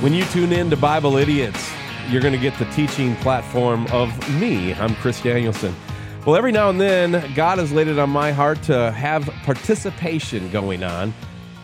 When 0.00 0.12
you 0.12 0.26
tune 0.26 0.52
in 0.52 0.68
to 0.68 0.76
Bible 0.76 1.16
Idiots, 1.16 1.72
you're 2.10 2.20
going 2.20 2.34
to 2.34 2.38
get 2.38 2.56
the 2.58 2.66
teaching 2.66 3.16
platform 3.16 3.86
of 3.86 4.12
me. 4.38 4.74
I'm 4.74 4.94
Chris 4.96 5.22
Danielson. 5.22 5.74
Well, 6.26 6.36
every 6.36 6.52
now 6.52 6.68
and 6.68 6.78
then, 6.78 7.32
God 7.34 7.56
has 7.56 7.72
laid 7.72 7.88
it 7.88 7.98
on 7.98 8.10
my 8.10 8.30
heart 8.30 8.62
to 8.64 8.92
have 8.92 9.24
participation 9.44 10.50
going 10.50 10.84
on. 10.84 11.14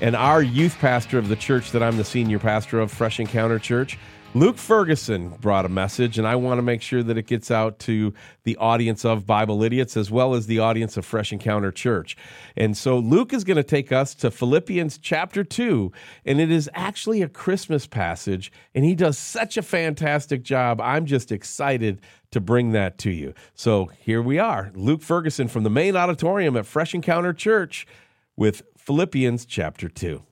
And 0.00 0.16
our 0.16 0.42
youth 0.42 0.79
pastor 0.79 1.18
of 1.18 1.29
the 1.29 1.37
church 1.37 1.72
that 1.72 1.82
I'm 1.82 1.98
the 1.98 2.04
senior 2.04 2.38
pastor 2.38 2.80
of, 2.80 2.90
Fresh 2.90 3.20
Encounter 3.20 3.58
Church, 3.58 3.98
Luke 4.34 4.56
Ferguson 4.56 5.28
brought 5.42 5.66
a 5.66 5.68
message, 5.68 6.16
and 6.16 6.26
I 6.26 6.36
want 6.36 6.56
to 6.56 6.62
make 6.62 6.80
sure 6.80 7.02
that 7.02 7.18
it 7.18 7.26
gets 7.26 7.50
out 7.50 7.78
to 7.80 8.14
the 8.44 8.56
audience 8.56 9.04
of 9.04 9.26
Bible 9.26 9.62
Idiots 9.62 9.94
as 9.94 10.10
well 10.10 10.32
as 10.32 10.46
the 10.46 10.58
audience 10.58 10.96
of 10.96 11.04
Fresh 11.04 11.34
Encounter 11.34 11.70
Church. 11.70 12.16
And 12.56 12.74
so 12.74 12.98
Luke 12.98 13.34
is 13.34 13.45
going 13.45 13.58
to 13.58 13.62
take 13.62 13.92
us 13.92 14.14
to 14.14 14.30
Philippians 14.30 14.96
chapter 14.96 15.45
2, 15.45 15.92
and 16.24 16.40
it 16.40 16.50
is 16.50 16.70
actually 16.72 17.20
a 17.20 17.28
Christmas 17.28 17.86
passage, 17.86 18.50
and 18.74 18.86
he 18.86 18.95
does 18.95 19.18
such 19.18 19.59
a 19.59 19.62
fantastic 19.62 20.42
job. 20.42 20.80
I'm 20.80 21.04
just 21.04 21.30
excited 21.30 22.01
to 22.30 22.40
bring 22.40 22.73
that 22.73 22.96
to 22.98 23.10
you. 23.10 23.34
So 23.54 23.90
here 24.01 24.23
we 24.23 24.38
are 24.38 24.73
Luke 24.74 25.02
Ferguson 25.02 25.46
from 25.46 25.62
the 25.62 25.70
main 25.70 25.95
auditorium 25.95 26.56
at 26.56 26.64
Fresh 26.64 26.95
Encounter 26.95 27.34
Church 27.34 27.87
with 28.34 28.62
Philippians 28.78 29.45
chapter 29.45 29.90
2. 29.90 30.23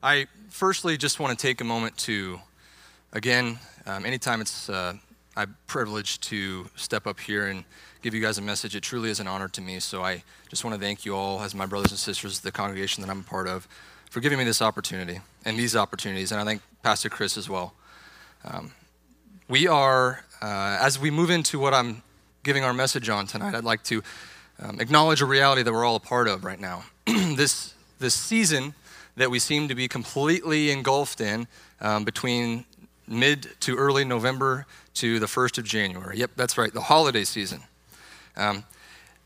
I 0.00 0.28
firstly 0.48 0.96
just 0.96 1.18
want 1.18 1.36
to 1.36 1.42
take 1.46 1.60
a 1.60 1.64
moment 1.64 1.98
to 1.98 2.38
Again, 3.12 3.58
um, 3.86 4.06
anytime 4.06 4.40
it's 4.40 4.68
uh, 4.68 4.94
I'm 5.36 5.56
privileged 5.66 6.22
to 6.24 6.70
step 6.76 7.08
up 7.08 7.18
here 7.18 7.48
and 7.48 7.64
give 8.02 8.14
you 8.14 8.20
guys 8.20 8.38
a 8.38 8.42
message, 8.42 8.76
it 8.76 8.84
truly 8.84 9.10
is 9.10 9.18
an 9.18 9.26
honor 9.26 9.48
to 9.48 9.60
me. 9.60 9.80
So 9.80 10.04
I 10.04 10.22
just 10.48 10.64
want 10.64 10.74
to 10.76 10.80
thank 10.80 11.04
you 11.04 11.16
all, 11.16 11.42
as 11.42 11.52
my 11.52 11.66
brothers 11.66 11.90
and 11.90 11.98
sisters, 11.98 12.38
the 12.38 12.52
congregation 12.52 13.02
that 13.02 13.10
I'm 13.10 13.20
a 13.20 13.24
part 13.24 13.48
of, 13.48 13.66
for 14.10 14.20
giving 14.20 14.38
me 14.38 14.44
this 14.44 14.62
opportunity 14.62 15.20
and 15.44 15.58
these 15.58 15.74
opportunities. 15.74 16.30
And 16.30 16.40
I 16.40 16.44
thank 16.44 16.62
Pastor 16.84 17.08
Chris 17.08 17.36
as 17.36 17.50
well. 17.50 17.74
Um, 18.44 18.70
we 19.48 19.66
are, 19.66 20.24
uh, 20.40 20.78
as 20.80 21.00
we 21.00 21.10
move 21.10 21.30
into 21.30 21.58
what 21.58 21.74
I'm 21.74 22.04
giving 22.44 22.62
our 22.62 22.72
message 22.72 23.08
on 23.08 23.26
tonight, 23.26 23.56
I'd 23.56 23.64
like 23.64 23.82
to 23.84 24.04
um, 24.60 24.78
acknowledge 24.78 25.20
a 25.20 25.26
reality 25.26 25.64
that 25.64 25.72
we're 25.72 25.84
all 25.84 25.96
a 25.96 26.00
part 26.00 26.28
of 26.28 26.44
right 26.44 26.60
now. 26.60 26.84
this, 27.06 27.74
this 27.98 28.14
season 28.14 28.72
that 29.16 29.32
we 29.32 29.40
seem 29.40 29.66
to 29.66 29.74
be 29.74 29.88
completely 29.88 30.70
engulfed 30.70 31.20
in 31.20 31.48
um, 31.80 32.04
between 32.04 32.66
mid 33.10 33.48
to 33.60 33.76
early 33.76 34.04
November 34.04 34.66
to 34.94 35.18
the 35.18 35.26
1st 35.26 35.58
of 35.58 35.64
January. 35.64 36.18
Yep, 36.18 36.32
that's 36.36 36.56
right, 36.56 36.72
the 36.72 36.82
holiday 36.82 37.24
season. 37.24 37.62
Um, 38.36 38.64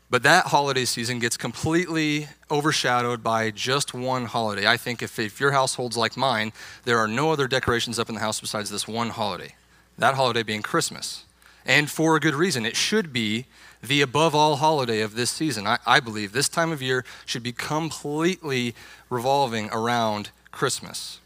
but 0.09 0.23
that 0.23 0.47
holiday 0.47 0.85
season 0.85 1.19
gets 1.19 1.35
completely 1.35 2.27
overshadowed 2.51 3.23
by 3.23 3.51
just 3.51 3.93
one 3.93 4.25
holiday. 4.25 4.67
I 4.67 4.77
think 4.77 5.01
if, 5.01 5.17
if 5.17 5.39
your 5.39 5.51
household's 5.51 5.97
like 5.97 6.15
mine, 6.15 6.53
there 6.83 6.99
are 6.99 7.07
no 7.07 7.31
other 7.31 7.47
decorations 7.47 7.97
up 7.97 8.09
in 8.09 8.15
the 8.15 8.21
house 8.21 8.39
besides 8.39 8.69
this 8.69 8.87
one 8.87 9.09
holiday. 9.09 9.55
That 9.97 10.15
holiday 10.15 10.43
being 10.43 10.61
Christmas. 10.61 11.25
And 11.65 11.89
for 11.89 12.15
a 12.15 12.19
good 12.19 12.35
reason. 12.35 12.65
It 12.65 12.75
should 12.75 13.11
be 13.11 13.45
the 13.81 14.01
above 14.01 14.35
all 14.35 14.57
holiday 14.57 15.01
of 15.01 15.15
this 15.15 15.31
season. 15.31 15.65
I, 15.65 15.79
I 15.85 15.99
believe 15.99 16.31
this 16.31 16.49
time 16.49 16.71
of 16.71 16.81
year 16.81 17.03
should 17.25 17.43
be 17.43 17.51
completely 17.51 18.75
revolving 19.09 19.69
around 19.71 20.29
Christmas. 20.51 21.19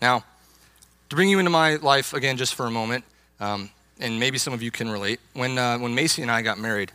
Now, 0.00 0.24
to 1.14 1.16
bring 1.16 1.28
you 1.28 1.38
into 1.38 1.50
my 1.50 1.76
life 1.76 2.12
again, 2.12 2.36
just 2.36 2.56
for 2.56 2.66
a 2.66 2.70
moment, 2.72 3.04
um, 3.38 3.70
and 4.00 4.18
maybe 4.18 4.36
some 4.36 4.52
of 4.52 4.64
you 4.64 4.72
can 4.72 4.90
relate. 4.90 5.20
When, 5.32 5.56
uh, 5.56 5.78
when 5.78 5.94
Macy 5.94 6.22
and 6.22 6.30
I 6.30 6.42
got 6.42 6.58
married, 6.58 6.90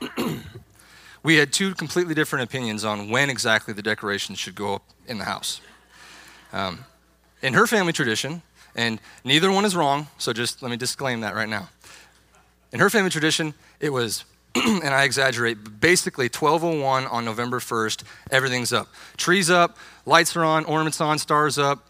we 1.22 1.36
had 1.36 1.52
two 1.52 1.74
completely 1.74 2.14
different 2.14 2.44
opinions 2.44 2.86
on 2.86 3.10
when 3.10 3.28
exactly 3.28 3.74
the 3.74 3.82
decorations 3.82 4.38
should 4.38 4.54
go 4.54 4.76
up 4.76 4.82
in 5.06 5.18
the 5.18 5.24
house. 5.24 5.60
Um, 6.54 6.86
in 7.42 7.52
her 7.52 7.66
family 7.66 7.92
tradition, 7.92 8.40
and 8.74 8.98
neither 9.24 9.52
one 9.52 9.66
is 9.66 9.76
wrong, 9.76 10.06
so 10.16 10.32
just 10.32 10.62
let 10.62 10.70
me 10.70 10.78
disclaim 10.78 11.20
that 11.20 11.34
right 11.34 11.48
now. 11.48 11.68
In 12.72 12.80
her 12.80 12.88
family 12.88 13.10
tradition, 13.10 13.52
it 13.78 13.90
was, 13.90 14.24
and 14.54 14.88
I 14.88 15.04
exaggerate, 15.04 15.80
basically 15.80 16.28
1201 16.28 17.06
on 17.08 17.26
November 17.26 17.58
1st, 17.58 18.04
everything's 18.30 18.72
up. 18.72 18.88
Trees 19.18 19.50
up, 19.50 19.76
lights 20.06 20.34
are 20.34 20.44
on, 20.44 20.64
ornaments 20.64 21.02
on, 21.02 21.18
stars 21.18 21.58
up, 21.58 21.84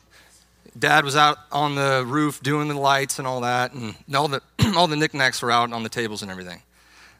Dad 0.80 1.04
was 1.04 1.14
out 1.14 1.38
on 1.52 1.74
the 1.74 2.04
roof 2.06 2.42
doing 2.42 2.68
the 2.68 2.74
lights 2.74 3.18
and 3.18 3.28
all 3.28 3.42
that, 3.42 3.72
and 3.72 3.94
all 4.14 4.28
the 4.28 4.42
all 4.76 4.86
the 4.86 4.96
knickknacks 4.96 5.42
were 5.42 5.50
out 5.50 5.72
on 5.72 5.82
the 5.82 5.88
tables 5.88 6.22
and 6.22 6.30
everything, 6.30 6.62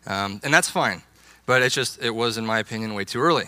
um, 0.06 0.40
and 0.42 0.52
that's 0.52 0.68
fine. 0.68 1.02
But 1.46 1.62
it's 1.62 1.74
just 1.74 2.02
it 2.02 2.10
was, 2.10 2.38
in 2.38 2.46
my 2.46 2.58
opinion, 2.58 2.94
way 2.94 3.04
too 3.04 3.20
early. 3.20 3.44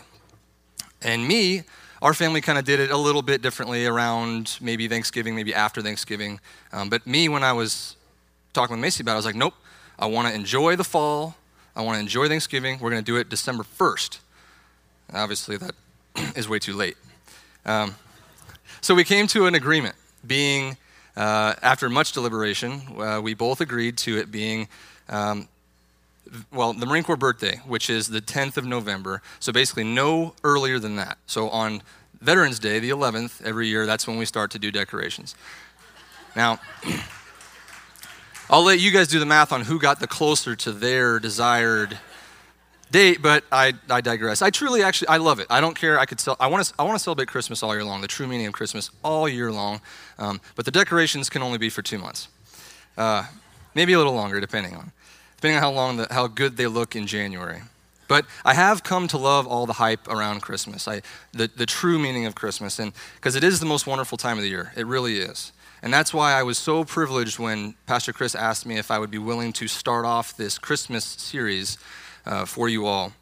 And 1.00 1.26
me, 1.26 1.64
our 2.00 2.14
family 2.14 2.40
kind 2.40 2.58
of 2.58 2.64
did 2.64 2.78
it 2.78 2.90
a 2.90 2.96
little 2.96 3.22
bit 3.22 3.42
differently 3.42 3.86
around 3.86 4.58
maybe 4.60 4.86
Thanksgiving, 4.86 5.34
maybe 5.34 5.54
after 5.54 5.82
Thanksgiving. 5.82 6.40
Um, 6.72 6.90
but 6.90 7.06
me, 7.06 7.28
when 7.28 7.42
I 7.42 7.52
was 7.52 7.96
talking 8.52 8.76
with 8.76 8.82
Macy 8.82 9.02
about 9.02 9.12
it, 9.12 9.14
I 9.14 9.16
was 9.16 9.26
like, 9.26 9.34
nope, 9.34 9.54
I 9.98 10.06
want 10.06 10.28
to 10.28 10.34
enjoy 10.34 10.76
the 10.76 10.84
fall. 10.84 11.36
I 11.74 11.82
want 11.82 11.96
to 11.96 12.00
enjoy 12.00 12.28
Thanksgiving. 12.28 12.78
We're 12.80 12.90
going 12.90 13.02
to 13.02 13.10
do 13.10 13.16
it 13.16 13.28
December 13.28 13.62
1st. 13.62 14.18
Obviously, 15.14 15.56
that 15.56 15.74
is 16.36 16.48
way 16.48 16.58
too 16.58 16.74
late. 16.74 16.96
Um, 17.64 17.94
so 18.80 18.94
we 18.94 19.04
came 19.04 19.26
to 19.28 19.46
an 19.46 19.54
agreement, 19.54 19.94
being, 20.26 20.76
uh, 21.16 21.54
after 21.62 21.88
much 21.88 22.12
deliberation, 22.12 22.82
uh, 22.98 23.20
we 23.22 23.34
both 23.34 23.60
agreed 23.60 23.96
to 23.98 24.18
it 24.18 24.30
being, 24.30 24.68
um, 25.08 25.48
well, 26.52 26.72
the 26.72 26.86
Marine 26.86 27.02
Corps 27.02 27.16
birthday, 27.16 27.60
which 27.66 27.90
is 27.90 28.08
the 28.08 28.20
10th 28.20 28.56
of 28.56 28.64
November. 28.64 29.22
So 29.40 29.52
basically, 29.52 29.84
no 29.84 30.34
earlier 30.44 30.78
than 30.78 30.96
that. 30.96 31.18
So 31.26 31.48
on 31.50 31.82
Veterans 32.20 32.58
Day, 32.58 32.78
the 32.78 32.90
11th, 32.90 33.44
every 33.44 33.68
year, 33.68 33.84
that's 33.84 34.06
when 34.06 34.16
we 34.16 34.24
start 34.24 34.50
to 34.52 34.58
do 34.58 34.70
decorations. 34.70 35.34
Now, 36.36 36.60
I'll 38.50 38.64
let 38.64 38.80
you 38.80 38.90
guys 38.90 39.08
do 39.08 39.18
the 39.18 39.26
math 39.26 39.52
on 39.52 39.62
who 39.62 39.78
got 39.78 39.98
the 39.98 40.06
closer 40.06 40.54
to 40.56 40.72
their 40.72 41.18
desired 41.18 41.98
date, 42.92 43.20
but 43.20 43.44
I, 43.50 43.72
I 43.90 44.00
digress. 44.00 44.42
I 44.42 44.50
truly 44.50 44.82
actually 44.82 45.08
I 45.08 45.16
love 45.16 45.40
it. 45.40 45.46
I 45.50 45.60
don't 45.60 45.74
care. 45.74 45.98
I 45.98 46.04
could 46.04 46.20
sell. 46.20 46.36
I 46.38 46.46
want 46.46 46.64
to 46.66 46.74
I 46.78 46.84
want 46.84 46.94
to 46.94 47.02
celebrate 47.02 47.26
Christmas 47.28 47.62
all 47.62 47.74
year 47.74 47.84
long. 47.84 48.00
The 48.00 48.08
true 48.08 48.28
meaning 48.28 48.46
of 48.46 48.52
Christmas 48.52 48.90
all 49.02 49.28
year 49.28 49.50
long. 49.50 49.80
Um, 50.18 50.40
but 50.54 50.64
the 50.64 50.70
decorations 50.70 51.28
can 51.28 51.42
only 51.42 51.58
be 51.58 51.70
for 51.70 51.82
two 51.82 51.98
months, 51.98 52.28
uh, 52.96 53.26
maybe 53.74 53.92
a 53.94 53.98
little 53.98 54.14
longer, 54.14 54.38
depending 54.40 54.76
on 54.76 54.92
depending 55.36 55.56
on 55.56 55.62
how 55.62 55.72
long 55.72 55.96
the, 55.96 56.06
how 56.08 56.28
good 56.28 56.56
they 56.56 56.68
look 56.68 56.94
in 56.94 57.04
January. 57.04 57.62
But 58.06 58.26
I 58.44 58.54
have 58.54 58.84
come 58.84 59.08
to 59.08 59.18
love 59.18 59.48
all 59.48 59.66
the 59.66 59.72
hype 59.72 60.06
around 60.06 60.40
Christmas. 60.40 60.86
I, 60.86 61.02
the, 61.32 61.48
the 61.48 61.66
true 61.66 61.98
meaning 61.98 62.26
of 62.26 62.36
Christmas, 62.36 62.78
and 62.78 62.92
because 63.16 63.34
it 63.34 63.42
is 63.42 63.58
the 63.58 63.66
most 63.66 63.84
wonderful 63.84 64.16
time 64.16 64.36
of 64.36 64.44
the 64.44 64.50
year. 64.50 64.72
It 64.76 64.86
really 64.86 65.16
is. 65.16 65.50
And 65.82 65.92
that's 65.92 66.14
why 66.14 66.32
I 66.34 66.44
was 66.44 66.58
so 66.58 66.84
privileged 66.84 67.40
when 67.40 67.74
Pastor 67.86 68.12
Chris 68.12 68.36
asked 68.36 68.66
me 68.66 68.78
if 68.78 68.90
I 68.92 69.00
would 69.00 69.10
be 69.10 69.18
willing 69.18 69.52
to 69.54 69.66
start 69.66 70.04
off 70.04 70.36
this 70.36 70.58
Christmas 70.58 71.04
series 71.04 71.76
uh, 72.26 72.44
for 72.44 72.68
you 72.68 72.86
all. 72.86 73.12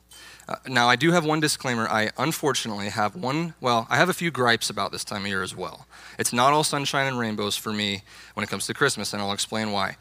Uh, 0.49 0.57
now, 0.67 0.89
I 0.89 0.97
do 0.97 1.13
have 1.13 1.25
one 1.25 1.39
disclaimer. 1.39 1.89
I 1.89 2.11
unfortunately 2.19 2.89
have 2.89 3.15
one, 3.15 3.55
well, 3.61 3.87
I 3.89 3.97
have 3.97 4.09
a 4.09 4.15
few 4.15 4.33
gripes 4.33 4.69
about 4.69 4.91
this 4.91 5.05
time 5.05 5.23
of 5.23 5.29
year 5.29 5.43
as 5.43 5.55
well. 5.55 5.87
It's 6.19 6.33
not 6.33 6.53
all 6.53 6.65
sunshine 6.65 7.07
and 7.07 7.19
rainbows 7.19 7.57
for 7.57 7.73
me 7.73 8.03
when 8.35 8.43
it 8.43 8.51
comes 8.51 8.67
to 8.67 8.75
Christmas, 8.75 9.13
and 9.13 9.23
I'll 9.23 9.33
explain 9.33 9.71
why. 9.71 9.97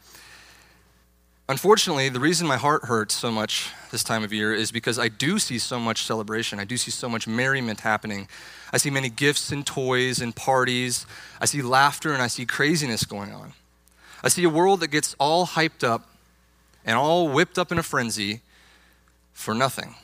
Unfortunately, 1.48 2.08
the 2.08 2.20
reason 2.20 2.46
my 2.46 2.56
heart 2.56 2.84
hurts 2.84 3.14
so 3.14 3.30
much 3.30 3.72
this 3.90 4.04
time 4.04 4.22
of 4.22 4.32
year 4.32 4.54
is 4.54 4.70
because 4.70 5.00
I 5.00 5.08
do 5.08 5.38
see 5.40 5.58
so 5.58 5.80
much 5.80 6.04
celebration. 6.04 6.60
I 6.60 6.64
do 6.64 6.76
see 6.76 6.92
so 6.92 7.08
much 7.08 7.26
merriment 7.26 7.80
happening. 7.80 8.28
I 8.72 8.78
see 8.78 8.90
many 8.90 9.08
gifts 9.08 9.50
and 9.50 9.66
toys 9.66 10.20
and 10.20 10.34
parties. 10.34 11.06
I 11.40 11.46
see 11.46 11.60
laughter 11.60 12.12
and 12.12 12.22
I 12.22 12.28
see 12.28 12.46
craziness 12.46 13.04
going 13.04 13.32
on. 13.32 13.52
I 14.22 14.28
see 14.28 14.44
a 14.44 14.48
world 14.48 14.78
that 14.78 14.92
gets 14.92 15.16
all 15.18 15.44
hyped 15.44 15.82
up 15.82 16.08
and 16.84 16.96
all 16.96 17.28
whipped 17.28 17.58
up 17.58 17.72
in 17.72 17.78
a 17.78 17.82
frenzy 17.82 18.42
for 19.40 19.54
nothing. 19.54 19.94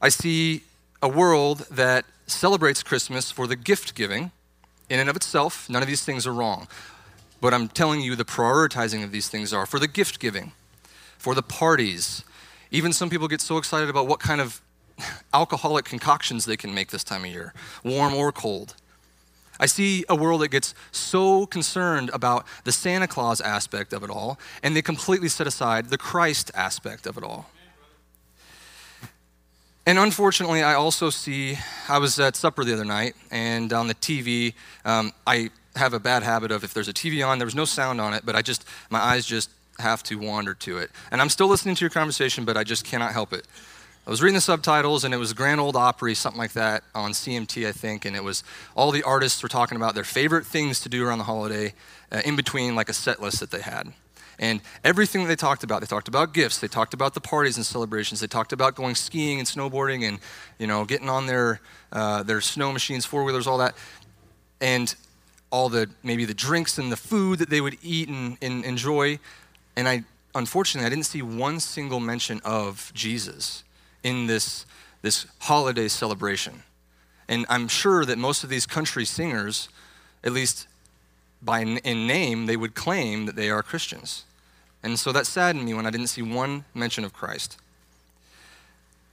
I 0.00 0.08
see 0.08 0.62
a 1.02 1.08
world 1.08 1.66
that 1.70 2.04
celebrates 2.26 2.82
Christmas 2.82 3.30
for 3.30 3.46
the 3.46 3.56
gift 3.56 3.94
giving 3.94 4.30
in 4.88 4.98
and 4.98 5.10
of 5.10 5.16
itself. 5.16 5.68
None 5.68 5.82
of 5.82 5.88
these 5.88 6.02
things 6.02 6.26
are 6.26 6.32
wrong. 6.32 6.68
But 7.40 7.54
I'm 7.54 7.68
telling 7.68 8.00
you, 8.00 8.16
the 8.16 8.24
prioritizing 8.24 9.04
of 9.04 9.12
these 9.12 9.28
things 9.28 9.52
are 9.52 9.66
for 9.66 9.78
the 9.78 9.88
gift 9.88 10.20
giving, 10.20 10.52
for 11.18 11.34
the 11.34 11.42
parties. 11.42 12.24
Even 12.70 12.92
some 12.92 13.10
people 13.10 13.28
get 13.28 13.40
so 13.40 13.56
excited 13.58 13.88
about 13.88 14.06
what 14.06 14.20
kind 14.20 14.40
of 14.40 14.60
alcoholic 15.34 15.84
concoctions 15.84 16.44
they 16.44 16.56
can 16.56 16.74
make 16.74 16.90
this 16.90 17.04
time 17.04 17.24
of 17.24 17.30
year, 17.30 17.52
warm 17.84 18.14
or 18.14 18.32
cold. 18.32 18.74
I 19.60 19.66
see 19.66 20.04
a 20.08 20.16
world 20.16 20.40
that 20.40 20.48
gets 20.48 20.74
so 20.90 21.46
concerned 21.46 22.10
about 22.12 22.46
the 22.64 22.72
Santa 22.72 23.06
Claus 23.06 23.40
aspect 23.40 23.92
of 23.92 24.02
it 24.02 24.10
all, 24.10 24.40
and 24.62 24.74
they 24.74 24.82
completely 24.82 25.28
set 25.28 25.46
aside 25.46 25.90
the 25.90 25.98
Christ 25.98 26.50
aspect 26.54 27.06
of 27.06 27.18
it 27.18 27.22
all. 27.22 27.50
And 29.86 29.98
unfortunately, 29.98 30.62
I 30.62 30.74
also 30.74 31.10
see, 31.10 31.58
I 31.88 31.98
was 31.98 32.18
at 32.18 32.36
supper 32.36 32.64
the 32.64 32.72
other 32.72 32.84
night, 32.84 33.14
and 33.30 33.72
on 33.72 33.86
the 33.86 33.94
TV, 33.94 34.54
um, 34.84 35.12
I 35.26 35.50
have 35.76 35.94
a 35.94 36.00
bad 36.00 36.22
habit 36.22 36.50
of 36.50 36.64
if 36.64 36.72
there's 36.72 36.88
a 36.88 36.92
TV 36.92 37.26
on, 37.26 37.38
there 37.38 37.46
was 37.46 37.54
no 37.54 37.64
sound 37.64 38.00
on 38.00 38.14
it, 38.14 38.24
but 38.24 38.34
I 38.34 38.42
just, 38.42 38.64
my 38.88 38.98
eyes 38.98 39.26
just 39.26 39.50
have 39.78 40.02
to 40.04 40.16
wander 40.16 40.54
to 40.54 40.78
it. 40.78 40.90
And 41.10 41.20
I'm 41.20 41.28
still 41.28 41.48
listening 41.48 41.74
to 41.74 41.80
your 41.80 41.90
conversation, 41.90 42.44
but 42.44 42.56
I 42.56 42.64
just 42.64 42.84
cannot 42.84 43.12
help 43.12 43.32
it. 43.32 43.46
I 44.10 44.12
was 44.12 44.22
reading 44.22 44.34
the 44.34 44.40
subtitles, 44.40 45.04
and 45.04 45.14
it 45.14 45.18
was 45.18 45.32
Grand 45.32 45.60
Old 45.60 45.76
Opry, 45.76 46.16
something 46.16 46.36
like 46.36 46.54
that, 46.54 46.82
on 46.96 47.12
CMT, 47.12 47.68
I 47.68 47.70
think, 47.70 48.04
and 48.04 48.16
it 48.16 48.24
was 48.24 48.42
all 48.74 48.90
the 48.90 49.04
artists 49.04 49.40
were 49.40 49.48
talking 49.48 49.76
about 49.76 49.94
their 49.94 50.02
favorite 50.02 50.44
things 50.44 50.80
to 50.80 50.88
do 50.88 51.06
around 51.06 51.18
the 51.18 51.24
holiday, 51.24 51.74
uh, 52.10 52.20
in 52.24 52.34
between 52.34 52.74
like 52.74 52.88
a 52.88 52.92
set 52.92 53.22
list 53.22 53.38
that 53.38 53.52
they 53.52 53.60
had. 53.60 53.92
And 54.40 54.62
everything 54.82 55.22
that 55.22 55.28
they 55.28 55.36
talked 55.36 55.62
about, 55.62 55.80
they 55.80 55.86
talked 55.86 56.08
about 56.08 56.34
gifts, 56.34 56.58
they 56.58 56.66
talked 56.66 56.92
about 56.92 57.14
the 57.14 57.20
parties 57.20 57.56
and 57.56 57.64
celebrations, 57.64 58.18
they 58.18 58.26
talked 58.26 58.52
about 58.52 58.74
going 58.74 58.96
skiing 58.96 59.38
and 59.38 59.46
snowboarding 59.46 60.02
and, 60.02 60.18
you 60.58 60.66
know, 60.66 60.84
getting 60.84 61.08
on 61.08 61.26
their, 61.26 61.60
uh, 61.92 62.24
their 62.24 62.40
snow 62.40 62.72
machines, 62.72 63.06
four 63.06 63.22
wheelers, 63.22 63.46
all 63.46 63.58
that. 63.58 63.76
And 64.60 64.92
all 65.50 65.68
the, 65.68 65.88
maybe 66.02 66.24
the 66.24 66.34
drinks 66.34 66.78
and 66.78 66.90
the 66.90 66.96
food 66.96 67.38
that 67.38 67.48
they 67.48 67.60
would 67.60 67.78
eat 67.80 68.08
and, 68.08 68.38
and 68.42 68.64
enjoy. 68.64 69.20
And 69.76 69.88
I, 69.88 70.02
unfortunately, 70.34 70.84
I 70.84 70.90
didn't 70.90 71.06
see 71.06 71.22
one 71.22 71.60
single 71.60 72.00
mention 72.00 72.40
of 72.44 72.90
Jesus 72.92 73.62
in 74.02 74.26
this, 74.26 74.66
this 75.02 75.26
holiday 75.40 75.88
celebration. 75.88 76.62
And 77.28 77.46
I'm 77.48 77.68
sure 77.68 78.04
that 78.04 78.18
most 78.18 78.42
of 78.44 78.50
these 78.50 78.66
country 78.66 79.04
singers, 79.04 79.68
at 80.24 80.32
least 80.32 80.66
by 81.42 81.60
in 81.60 82.06
name, 82.06 82.46
they 82.46 82.56
would 82.56 82.74
claim 82.74 83.26
that 83.26 83.36
they 83.36 83.50
are 83.50 83.62
Christians. 83.62 84.24
And 84.82 84.98
so 84.98 85.12
that 85.12 85.26
saddened 85.26 85.64
me 85.64 85.74
when 85.74 85.86
I 85.86 85.90
didn't 85.90 86.08
see 86.08 86.22
one 86.22 86.64
mention 86.74 87.04
of 87.04 87.12
Christ. 87.12 87.58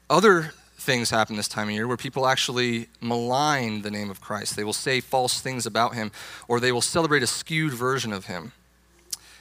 Other 0.09 0.53
things 0.77 1.09
happen 1.09 1.35
this 1.35 1.47
time 1.47 1.67
of 1.67 1.73
year 1.73 1.87
where 1.87 1.97
people 1.97 2.27
actually 2.27 2.87
malign 3.01 3.81
the 3.81 3.91
name 3.91 4.09
of 4.09 4.21
Christ. 4.21 4.55
They 4.55 4.63
will 4.63 4.73
say 4.73 5.01
false 5.01 5.41
things 5.41 5.65
about 5.65 5.95
him, 5.95 6.11
or 6.47 6.59
they 6.59 6.71
will 6.71 6.81
celebrate 6.81 7.23
a 7.23 7.27
skewed 7.27 7.73
version 7.73 8.13
of 8.13 8.25
him. 8.25 8.53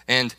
And 0.08 0.34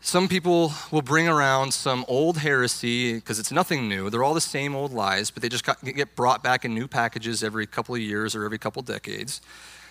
some 0.00 0.28
people 0.28 0.72
will 0.90 1.02
bring 1.02 1.28
around 1.28 1.74
some 1.74 2.04
old 2.08 2.38
heresy 2.38 3.14
because 3.14 3.38
it's 3.38 3.52
nothing 3.52 3.88
new. 3.88 4.08
They're 4.08 4.24
all 4.24 4.34
the 4.34 4.40
same 4.40 4.74
old 4.74 4.92
lies, 4.92 5.30
but 5.30 5.42
they 5.42 5.48
just 5.48 5.64
got, 5.64 5.84
get 5.84 6.16
brought 6.16 6.42
back 6.42 6.64
in 6.64 6.74
new 6.74 6.88
packages 6.88 7.44
every 7.44 7.66
couple 7.66 7.94
of 7.94 8.00
years 8.00 8.34
or 8.34 8.44
every 8.44 8.58
couple 8.58 8.80
of 8.80 8.86
decades. 8.86 9.42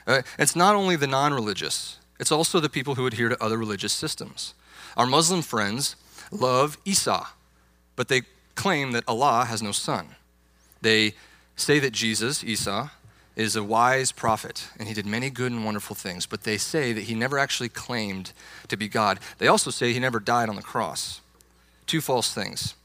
Uh, 0.07 0.23
it's 0.39 0.55
not 0.55 0.75
only 0.75 0.95
the 0.95 1.05
non 1.05 1.33
religious, 1.33 1.99
it's 2.19 2.31
also 2.31 2.59
the 2.59 2.69
people 2.69 2.95
who 2.95 3.05
adhere 3.05 3.29
to 3.29 3.43
other 3.43 3.57
religious 3.57 3.93
systems. 3.93 4.55
Our 4.97 5.05
Muslim 5.05 5.43
friends 5.43 5.95
love 6.31 6.77
Isa, 6.85 7.27
but 7.95 8.07
they 8.07 8.23
claim 8.55 8.91
that 8.93 9.03
Allah 9.07 9.45
has 9.45 9.61
no 9.61 9.71
son. 9.71 10.15
They 10.81 11.13
say 11.55 11.77
that 11.79 11.91
Jesus, 11.91 12.43
Isa, 12.43 12.91
is 13.39 13.55
a 13.55 13.63
wise 13.63 14.11
prophet, 14.11 14.67
and 14.77 14.89
he 14.89 14.93
did 14.93 15.05
many 15.05 15.29
good 15.29 15.51
and 15.51 15.63
wonderful 15.63 15.95
things, 15.95 16.25
but 16.25 16.43
they 16.43 16.57
say 16.57 16.91
that 16.91 17.03
he 17.03 17.15
never 17.15 17.39
actually 17.39 17.69
claimed 17.69 18.33
to 18.67 18.75
be 18.75 18.89
God. 18.89 19.17
They 19.37 19.47
also 19.47 19.71
say 19.71 19.93
he 19.93 19.99
never 19.99 20.19
died 20.19 20.49
on 20.49 20.57
the 20.57 20.61
cross. 20.61 21.21
Two 21.85 22.01
false 22.01 22.33
things. 22.33 22.75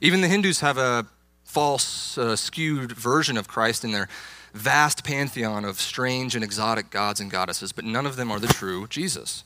Even 0.00 0.22
the 0.22 0.28
Hindus 0.28 0.60
have 0.60 0.78
a 0.78 1.06
false, 1.44 2.16
uh, 2.16 2.36
skewed 2.36 2.92
version 2.92 3.36
of 3.36 3.48
Christ 3.48 3.84
in 3.84 3.92
their 3.92 4.08
vast 4.54 5.04
pantheon 5.04 5.66
of 5.66 5.78
strange 5.78 6.34
and 6.34 6.42
exotic 6.42 6.88
gods 6.88 7.20
and 7.20 7.30
goddesses, 7.30 7.72
but 7.72 7.84
none 7.84 8.06
of 8.06 8.16
them 8.16 8.30
are 8.30 8.40
the 8.40 8.48
true 8.48 8.86
Jesus. 8.86 9.44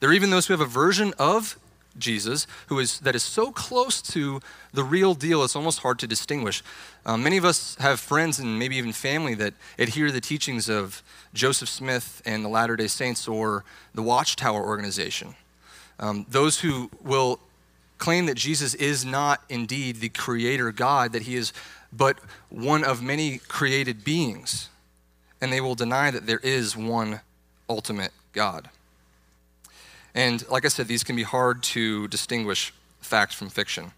There 0.00 0.08
are 0.08 0.14
even 0.14 0.30
those 0.30 0.46
who 0.46 0.54
have 0.54 0.62
a 0.62 0.66
version 0.66 1.12
of 1.18 1.58
Jesus, 1.98 2.46
who 2.66 2.78
is 2.78 3.00
that 3.00 3.14
is 3.14 3.22
so 3.22 3.52
close 3.52 4.00
to 4.02 4.40
the 4.72 4.84
real 4.84 5.14
deal, 5.14 5.44
it's 5.44 5.56
almost 5.56 5.80
hard 5.80 5.98
to 6.00 6.06
distinguish. 6.06 6.62
Um, 7.04 7.22
many 7.22 7.36
of 7.36 7.44
us 7.44 7.76
have 7.76 8.00
friends 8.00 8.38
and 8.38 8.58
maybe 8.58 8.76
even 8.76 8.92
family 8.92 9.34
that 9.34 9.54
adhere 9.78 10.06
to 10.06 10.12
the 10.12 10.20
teachings 10.20 10.68
of 10.68 11.02
Joseph 11.34 11.68
Smith 11.68 12.22
and 12.24 12.44
the 12.44 12.48
Latter 12.48 12.76
Day 12.76 12.86
Saints 12.86 13.28
or 13.28 13.64
the 13.94 14.02
Watchtower 14.02 14.62
organization. 14.64 15.34
Um, 15.98 16.26
those 16.28 16.60
who 16.60 16.90
will 17.02 17.40
claim 17.98 18.26
that 18.26 18.36
Jesus 18.36 18.74
is 18.74 19.04
not 19.04 19.42
indeed 19.48 19.96
the 19.96 20.08
creator 20.08 20.72
God, 20.72 21.12
that 21.12 21.22
he 21.22 21.36
is 21.36 21.52
but 21.92 22.18
one 22.48 22.84
of 22.84 23.02
many 23.02 23.38
created 23.38 24.02
beings, 24.02 24.70
and 25.40 25.52
they 25.52 25.60
will 25.60 25.74
deny 25.74 26.10
that 26.10 26.26
there 26.26 26.40
is 26.42 26.76
one 26.76 27.20
ultimate 27.68 28.12
God. 28.32 28.70
And 30.14 30.48
like 30.48 30.64
I 30.64 30.68
said, 30.68 30.88
these 30.88 31.04
can 31.04 31.16
be 31.16 31.22
hard 31.22 31.62
to 31.64 32.08
distinguish 32.08 32.72
fact 33.00 33.34
from 33.34 33.48
fiction. 33.48 33.92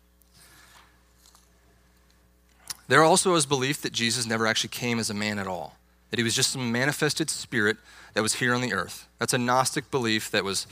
There 2.87 3.03
also 3.03 3.35
is 3.35 3.47
belief 3.47 3.81
that 3.83 3.93
Jesus 3.93 4.27
never 4.27 4.47
actually 4.47 4.69
came 4.69 4.99
as 4.99 5.11
a 5.11 5.15
man 5.15 5.39
at 5.39 5.47
all, 5.47 5.77
that 6.11 6.19
he 6.19 6.23
was 6.23 6.35
just 6.35 6.51
some 6.51 6.71
manifested 6.71 7.31
spirit 7.31 7.79
that 8.13 8.23
was 8.23 8.35
here 8.35 8.55
on 8.55 8.61
the 8.61 8.75
earth. 8.75 9.09
That's 9.19 9.33
a 9.33 9.39
Gnostic 9.39 9.91
belief 9.91 10.31
that 10.31 10.45
was 10.45 10.67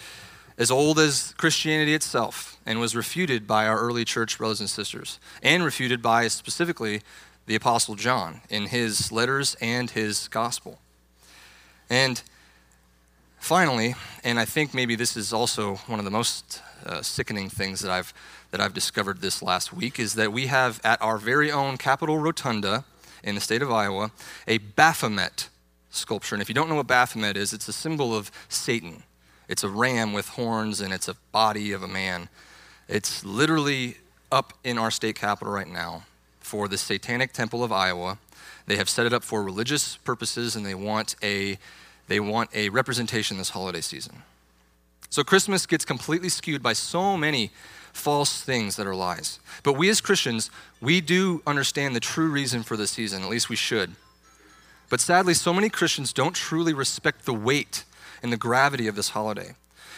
as 0.58 0.70
old 0.70 0.98
as 0.98 1.34
Christianity 1.38 1.94
itself 1.94 2.58
and 2.66 2.78
was 2.78 2.94
refuted 2.94 3.46
by 3.46 3.66
our 3.66 3.78
early 3.78 4.04
church 4.04 4.38
brothers 4.38 4.60
and 4.60 4.68
sisters, 4.68 5.18
and 5.42 5.64
refuted 5.64 6.02
by 6.02 6.28
specifically 6.28 7.00
the 7.46 7.54
Apostle 7.54 7.94
John 7.94 8.42
in 8.50 8.66
his 8.66 9.10
letters 9.10 9.56
and 9.60 9.90
his 9.90 10.28
gospel. 10.28 10.78
And 11.88 12.22
Finally, 13.42 13.96
and 14.22 14.38
I 14.38 14.44
think 14.44 14.72
maybe 14.72 14.94
this 14.94 15.16
is 15.16 15.32
also 15.32 15.74
one 15.88 15.98
of 15.98 16.04
the 16.04 16.12
most 16.12 16.62
uh, 16.86 17.02
sickening 17.02 17.48
things 17.50 17.80
that 17.80 17.90
I've, 17.90 18.14
that 18.52 18.60
I've 18.60 18.72
discovered 18.72 19.20
this 19.20 19.42
last 19.42 19.72
week, 19.72 19.98
is 19.98 20.14
that 20.14 20.32
we 20.32 20.46
have 20.46 20.80
at 20.84 21.02
our 21.02 21.18
very 21.18 21.50
own 21.50 21.76
Capitol 21.76 22.18
Rotunda 22.18 22.84
in 23.24 23.34
the 23.34 23.40
state 23.40 23.60
of 23.60 23.72
Iowa 23.72 24.12
a 24.46 24.58
Baphomet 24.58 25.48
sculpture. 25.90 26.36
And 26.36 26.40
if 26.40 26.48
you 26.48 26.54
don't 26.54 26.68
know 26.68 26.76
what 26.76 26.86
Baphomet 26.86 27.36
is, 27.36 27.52
it's 27.52 27.66
a 27.66 27.72
symbol 27.72 28.14
of 28.14 28.30
Satan. 28.48 29.02
It's 29.48 29.64
a 29.64 29.68
ram 29.68 30.12
with 30.12 30.28
horns 30.28 30.80
and 30.80 30.94
it's 30.94 31.08
a 31.08 31.16
body 31.32 31.72
of 31.72 31.82
a 31.82 31.88
man. 31.88 32.28
It's 32.86 33.24
literally 33.24 33.96
up 34.30 34.52
in 34.62 34.78
our 34.78 34.92
state 34.92 35.16
capitol 35.16 35.52
right 35.52 35.68
now 35.68 36.04
for 36.38 36.68
the 36.68 36.78
Satanic 36.78 37.32
Temple 37.32 37.64
of 37.64 37.72
Iowa. 37.72 38.18
They 38.66 38.76
have 38.76 38.88
set 38.88 39.04
it 39.04 39.12
up 39.12 39.24
for 39.24 39.42
religious 39.42 39.96
purposes 39.96 40.54
and 40.54 40.64
they 40.64 40.76
want 40.76 41.16
a 41.24 41.58
they 42.12 42.20
want 42.20 42.50
a 42.55 42.69
representation 42.69 43.38
this 43.38 43.49
holiday 43.49 43.81
season. 43.81 44.23
So 45.09 45.25
Christmas 45.25 45.64
gets 45.64 45.87
completely 45.87 46.29
skewed 46.29 46.62
by 46.62 46.75
so 46.75 47.17
many 47.17 47.50
false 47.94 48.43
things 48.43 48.76
that 48.76 48.87
are 48.87 48.94
lies. 48.94 49.41
But 49.62 49.79
we 49.79 49.88
as 49.88 50.03
Christians, 50.03 50.50
we 50.79 51.00
do 51.00 51.41
understand 51.47 51.97
the 51.97 52.00
true 52.00 52.29
reason 52.29 52.64
for 52.64 52.76
the 52.76 52.87
season, 52.87 53.23
at 53.23 53.31
least 53.31 53.49
we 53.49 53.56
should. 53.56 53.93
But 54.91 55.00
sadly, 55.00 55.32
so 55.32 55.55
many 55.55 55.70
Christians 55.70 56.12
don't 56.12 56.37
truly 56.37 56.75
respect 56.75 57.25
the 57.25 57.32
weight 57.32 57.85
and 58.23 58.31
the 58.31 58.37
gravity 58.37 58.88
of 58.88 58.94
this 58.94 59.09
holiday. 59.09 59.55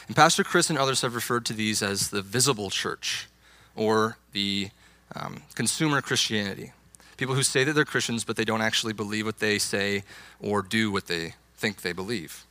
And 0.06 0.14
Pastor 0.14 0.44
Chris 0.44 0.70
and 0.70 0.78
others 0.78 1.02
have 1.02 1.16
referred 1.16 1.44
to 1.46 1.52
these 1.52 1.82
as 1.82 2.10
the 2.10 2.22
visible 2.22 2.70
church 2.70 3.26
or 3.74 4.18
the 4.30 4.70
um, 5.16 5.42
consumer 5.56 6.00
Christianity. 6.00 6.70
People 7.16 7.34
who 7.34 7.42
say 7.42 7.64
that 7.64 7.72
they're 7.72 7.84
Christians, 7.84 8.22
but 8.22 8.36
they 8.36 8.44
don't 8.44 8.62
actually 8.62 8.92
believe 8.92 9.26
what 9.26 9.40
they 9.40 9.58
say 9.58 10.04
or 10.40 10.62
do 10.62 10.92
what 10.92 11.08
they 11.08 11.34
think 11.64 11.80
they 11.80 11.94
believe. 11.94 12.44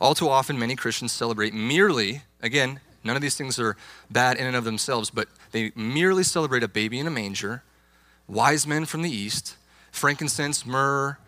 All 0.00 0.14
too 0.14 0.30
often, 0.30 0.58
many 0.58 0.74
Christians 0.74 1.12
celebrate 1.12 1.52
merely, 1.52 2.22
again, 2.40 2.80
none 3.04 3.14
of 3.14 3.20
these 3.20 3.36
things 3.36 3.58
are 3.58 3.76
bad 4.10 4.38
in 4.38 4.46
and 4.46 4.56
of 4.56 4.64
themselves, 4.64 5.10
but 5.10 5.28
they 5.52 5.72
merely 5.76 6.22
celebrate 6.22 6.62
a 6.62 6.68
baby 6.68 6.98
in 6.98 7.06
a 7.06 7.10
manger, 7.10 7.62
wise 8.26 8.66
men 8.66 8.86
from 8.86 9.02
the 9.02 9.10
east, 9.10 9.58
frankincense, 9.92 10.64
myrrh, 10.64 11.18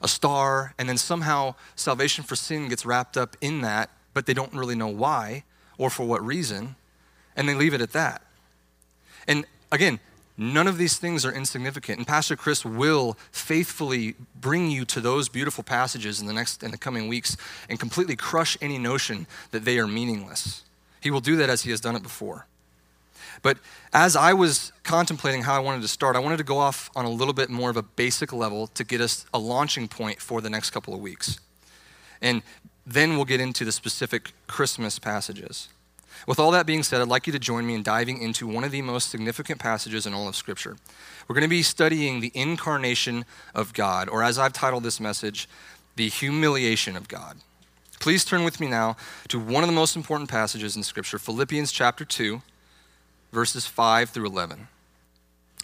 a 0.00 0.08
star, 0.08 0.72
and 0.78 0.88
then 0.88 0.96
somehow 0.96 1.54
salvation 1.76 2.24
for 2.24 2.36
sin 2.36 2.70
gets 2.70 2.86
wrapped 2.86 3.18
up 3.18 3.36
in 3.42 3.60
that, 3.60 3.90
but 4.14 4.24
they 4.24 4.32
don't 4.32 4.54
really 4.54 4.74
know 4.74 4.88
why 4.88 5.44
or 5.76 5.90
for 5.90 6.06
what 6.06 6.24
reason, 6.24 6.74
and 7.36 7.46
they 7.46 7.54
leave 7.54 7.74
it 7.74 7.82
at 7.82 7.92
that. 7.92 8.22
And 9.28 9.44
again, 9.70 10.00
None 10.36 10.66
of 10.66 10.78
these 10.78 10.96
things 10.96 11.24
are 11.26 11.32
insignificant. 11.32 11.98
And 11.98 12.06
Pastor 12.06 12.36
Chris 12.36 12.64
will 12.64 13.18
faithfully 13.30 14.14
bring 14.40 14.70
you 14.70 14.84
to 14.86 15.00
those 15.00 15.28
beautiful 15.28 15.62
passages 15.62 16.20
in 16.20 16.26
the 16.26 16.32
next 16.32 16.62
in 16.62 16.70
the 16.70 16.78
coming 16.78 17.08
weeks 17.08 17.36
and 17.68 17.78
completely 17.78 18.16
crush 18.16 18.56
any 18.60 18.78
notion 18.78 19.26
that 19.50 19.64
they 19.64 19.78
are 19.78 19.86
meaningless. 19.86 20.62
He 21.00 21.10
will 21.10 21.20
do 21.20 21.36
that 21.36 21.50
as 21.50 21.62
he 21.62 21.70
has 21.70 21.80
done 21.80 21.96
it 21.96 22.02
before. 22.02 22.46
But 23.42 23.58
as 23.92 24.14
I 24.14 24.32
was 24.32 24.72
contemplating 24.84 25.42
how 25.42 25.54
I 25.54 25.58
wanted 25.58 25.82
to 25.82 25.88
start, 25.88 26.16
I 26.16 26.20
wanted 26.20 26.36
to 26.38 26.44
go 26.44 26.58
off 26.58 26.90
on 26.94 27.04
a 27.04 27.10
little 27.10 27.34
bit 27.34 27.50
more 27.50 27.70
of 27.70 27.76
a 27.76 27.82
basic 27.82 28.32
level 28.32 28.68
to 28.68 28.84
get 28.84 29.00
us 29.00 29.26
a 29.34 29.38
launching 29.38 29.88
point 29.88 30.20
for 30.20 30.40
the 30.40 30.48
next 30.48 30.70
couple 30.70 30.94
of 30.94 31.00
weeks. 31.00 31.40
And 32.20 32.42
then 32.86 33.16
we'll 33.16 33.24
get 33.24 33.40
into 33.40 33.64
the 33.64 33.72
specific 33.72 34.32
Christmas 34.46 34.98
passages. 34.98 35.68
With 36.26 36.38
all 36.38 36.50
that 36.52 36.66
being 36.66 36.82
said, 36.82 37.00
I'd 37.00 37.08
like 37.08 37.26
you 37.26 37.32
to 37.32 37.38
join 37.38 37.66
me 37.66 37.74
in 37.74 37.82
diving 37.82 38.20
into 38.20 38.46
one 38.46 38.64
of 38.64 38.70
the 38.70 38.82
most 38.82 39.10
significant 39.10 39.58
passages 39.58 40.06
in 40.06 40.14
all 40.14 40.28
of 40.28 40.36
Scripture. 40.36 40.76
We're 41.26 41.34
going 41.34 41.42
to 41.42 41.48
be 41.48 41.62
studying 41.62 42.20
the 42.20 42.32
incarnation 42.34 43.24
of 43.54 43.72
God, 43.72 44.08
or 44.08 44.22
as 44.22 44.38
I've 44.38 44.52
titled 44.52 44.84
this 44.84 45.00
message, 45.00 45.48
the 45.96 46.08
humiliation 46.08 46.96
of 46.96 47.08
God. 47.08 47.38
Please 48.00 48.24
turn 48.24 48.44
with 48.44 48.60
me 48.60 48.66
now 48.66 48.96
to 49.28 49.38
one 49.38 49.62
of 49.62 49.68
the 49.68 49.74
most 49.74 49.94
important 49.94 50.28
passages 50.28 50.76
in 50.76 50.82
Scripture, 50.82 51.18
Philippians 51.18 51.70
chapter 51.70 52.04
2, 52.04 52.42
verses 53.32 53.66
5 53.66 54.10
through 54.10 54.26
11. 54.26 54.68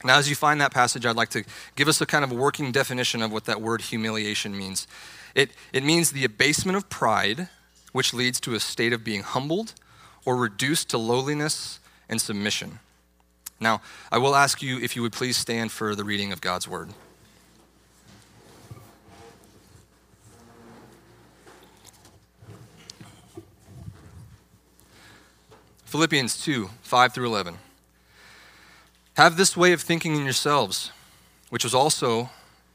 Now, 0.04 0.18
as 0.18 0.30
you 0.30 0.36
find 0.36 0.60
that 0.60 0.72
passage, 0.72 1.04
I'd 1.04 1.16
like 1.16 1.30
to 1.30 1.44
give 1.74 1.88
us 1.88 2.00
a 2.00 2.06
kind 2.06 2.24
of 2.24 2.30
working 2.30 2.70
definition 2.70 3.22
of 3.22 3.32
what 3.32 3.46
that 3.46 3.60
word 3.60 3.80
humiliation 3.80 4.56
means. 4.56 4.86
It, 5.34 5.50
it 5.72 5.82
means 5.82 6.12
the 6.12 6.24
abasement 6.24 6.76
of 6.76 6.88
pride, 6.88 7.48
which 7.92 8.14
leads 8.14 8.38
to 8.40 8.54
a 8.54 8.60
state 8.60 8.92
of 8.92 9.02
being 9.02 9.22
humbled 9.22 9.74
or 10.28 10.36
reduced 10.36 10.90
to 10.90 10.98
lowliness 10.98 11.80
and 12.06 12.20
submission. 12.20 12.80
Now, 13.58 13.80
I 14.12 14.18
will 14.18 14.36
ask 14.36 14.60
you 14.60 14.78
if 14.78 14.94
you 14.94 15.00
would 15.00 15.14
please 15.14 15.38
stand 15.38 15.72
for 15.72 15.94
the 15.94 16.04
reading 16.04 16.32
of 16.32 16.42
God's 16.42 16.68
word. 16.68 16.90
Philippians 25.86 26.44
2 26.44 26.68
5 26.82 27.14
through 27.14 27.26
11. 27.26 27.56
Have 29.14 29.38
this 29.38 29.56
way 29.56 29.72
of 29.72 29.80
thinking 29.80 30.14
in 30.14 30.24
yourselves, 30.24 30.92
which 31.48 31.64
was 31.64 31.74
also 31.74 32.28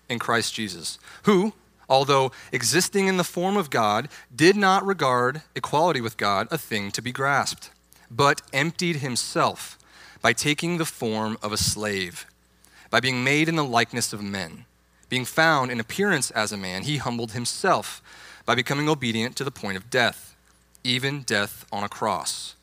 in 0.10 0.18
Christ 0.18 0.56
Jesus, 0.56 0.98
who, 1.26 1.54
although 1.90 2.32
existing 2.52 3.08
in 3.08 3.18
the 3.18 3.24
form 3.24 3.58
of 3.58 3.70
God, 3.70 4.10
did 4.36 4.56
not 4.56 4.86
regard 4.86 5.42
equality 5.56 6.02
with 6.02 6.18
God 6.18 6.48
a 6.52 6.58
thing 6.58 6.92
to 6.92 7.02
be 7.02 7.12
grasped, 7.12 7.72
but 8.10 8.42
emptied 8.52 8.98
himself 8.98 9.78
by 10.22 10.34
taking 10.34 10.78
the 10.78 10.86
form 10.86 11.38
of 11.42 11.52
a 11.52 11.58
slave, 11.58 12.26
by 12.90 13.00
being 13.00 13.24
made 13.24 13.50
in 13.50 13.56
the 13.56 13.64
likeness 13.64 14.14
of 14.14 14.22
men. 14.22 14.66
Being 15.10 15.26
found 15.26 15.70
in 15.70 15.80
appearance 15.80 16.32
as 16.32 16.52
a 16.52 16.58
man, 16.58 16.84
he 16.84 16.98
humbled 16.98 17.34
himself 17.34 18.02
by 18.46 18.56
becoming 18.56 18.90
obedient 18.90 19.36
to 19.36 19.44
the 19.44 19.52
point 19.52 19.78
of 19.78 19.90
death, 19.90 20.36
even 20.84 21.22
death 21.22 21.66
on 21.72 21.84
a 21.84 21.90
cross. 21.90 22.56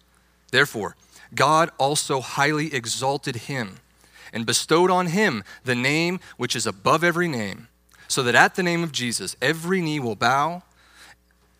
Therefore, 0.50 0.96
God 1.34 1.70
also 1.78 2.20
highly 2.20 2.74
exalted 2.74 3.36
him 3.36 3.76
and 4.32 4.46
bestowed 4.46 4.90
on 4.90 5.06
him 5.06 5.44
the 5.64 5.74
name 5.74 6.20
which 6.36 6.56
is 6.56 6.66
above 6.66 7.04
every 7.04 7.28
name 7.28 7.68
so 8.10 8.24
that 8.24 8.34
at 8.34 8.56
the 8.56 8.62
name 8.64 8.82
of 8.82 8.90
Jesus, 8.90 9.36
every 9.40 9.80
knee 9.80 10.00
will 10.00 10.16
bow 10.16 10.64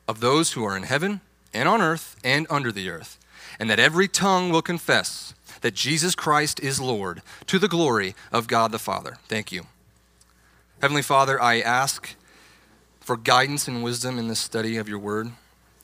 of 0.09 0.19
those 0.19 0.53
who 0.53 0.65
are 0.65 0.77
in 0.77 0.83
heaven 0.83 1.21
and 1.55 1.69
on 1.69 1.81
earth 1.81 2.17
and 2.25 2.45
under 2.51 2.73
the 2.73 2.91
earth, 2.91 3.19
and 3.61 3.71
that 3.71 3.79
every 3.79 4.09
tongue 4.09 4.51
will 4.51 4.61
confess 4.61 5.33
that 5.61 5.75
Jesus 5.75 6.17
Christ 6.17 6.59
is 6.59 6.81
Lord 6.81 7.23
to 7.47 7.61
the 7.61 7.69
glory 7.69 8.17
of 8.33 8.49
God 8.49 8.73
the 8.73 8.81
Father. 8.81 9.19
Thank 9.29 9.53
you. 9.53 9.67
Heavenly 10.83 11.03
Father, 11.03 11.41
I 11.41 11.61
ask 11.61 12.17
for 12.99 13.17
guidance 13.17 13.69
and 13.69 13.85
wisdom 13.85 14.19
in 14.19 14.27
the 14.27 14.35
study 14.35 14.77
of 14.77 14.89
your 14.89 14.99
word, 14.99 15.31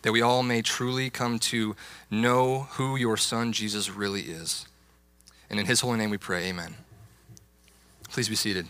that 0.03 0.11
we 0.11 0.21
all 0.21 0.43
may 0.43 0.63
truly 0.63 1.11
come 1.11 1.39
to 1.39 1.77
know 2.11 2.67
who 2.73 2.97
your 2.97 3.17
Son 3.17 3.53
Jesus 3.53 3.89
really 3.89 4.23
is. 4.23 4.67
And 5.49 5.61
in 5.61 5.67
his 5.67 5.81
holy 5.81 5.99
name 5.99 6.11
we 6.11 6.19
pray, 6.19 6.47
amen. 6.47 6.75
Please 8.09 8.29
be 8.29 8.35
seated. 8.35 8.67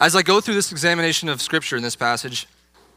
As 0.00 0.16
I 0.16 0.22
go 0.22 0.40
through 0.40 0.54
this 0.54 0.72
examination 0.72 1.28
of 1.28 1.42
Scripture 1.42 1.76
in 1.76 1.82
this 1.82 1.94
passage, 1.94 2.48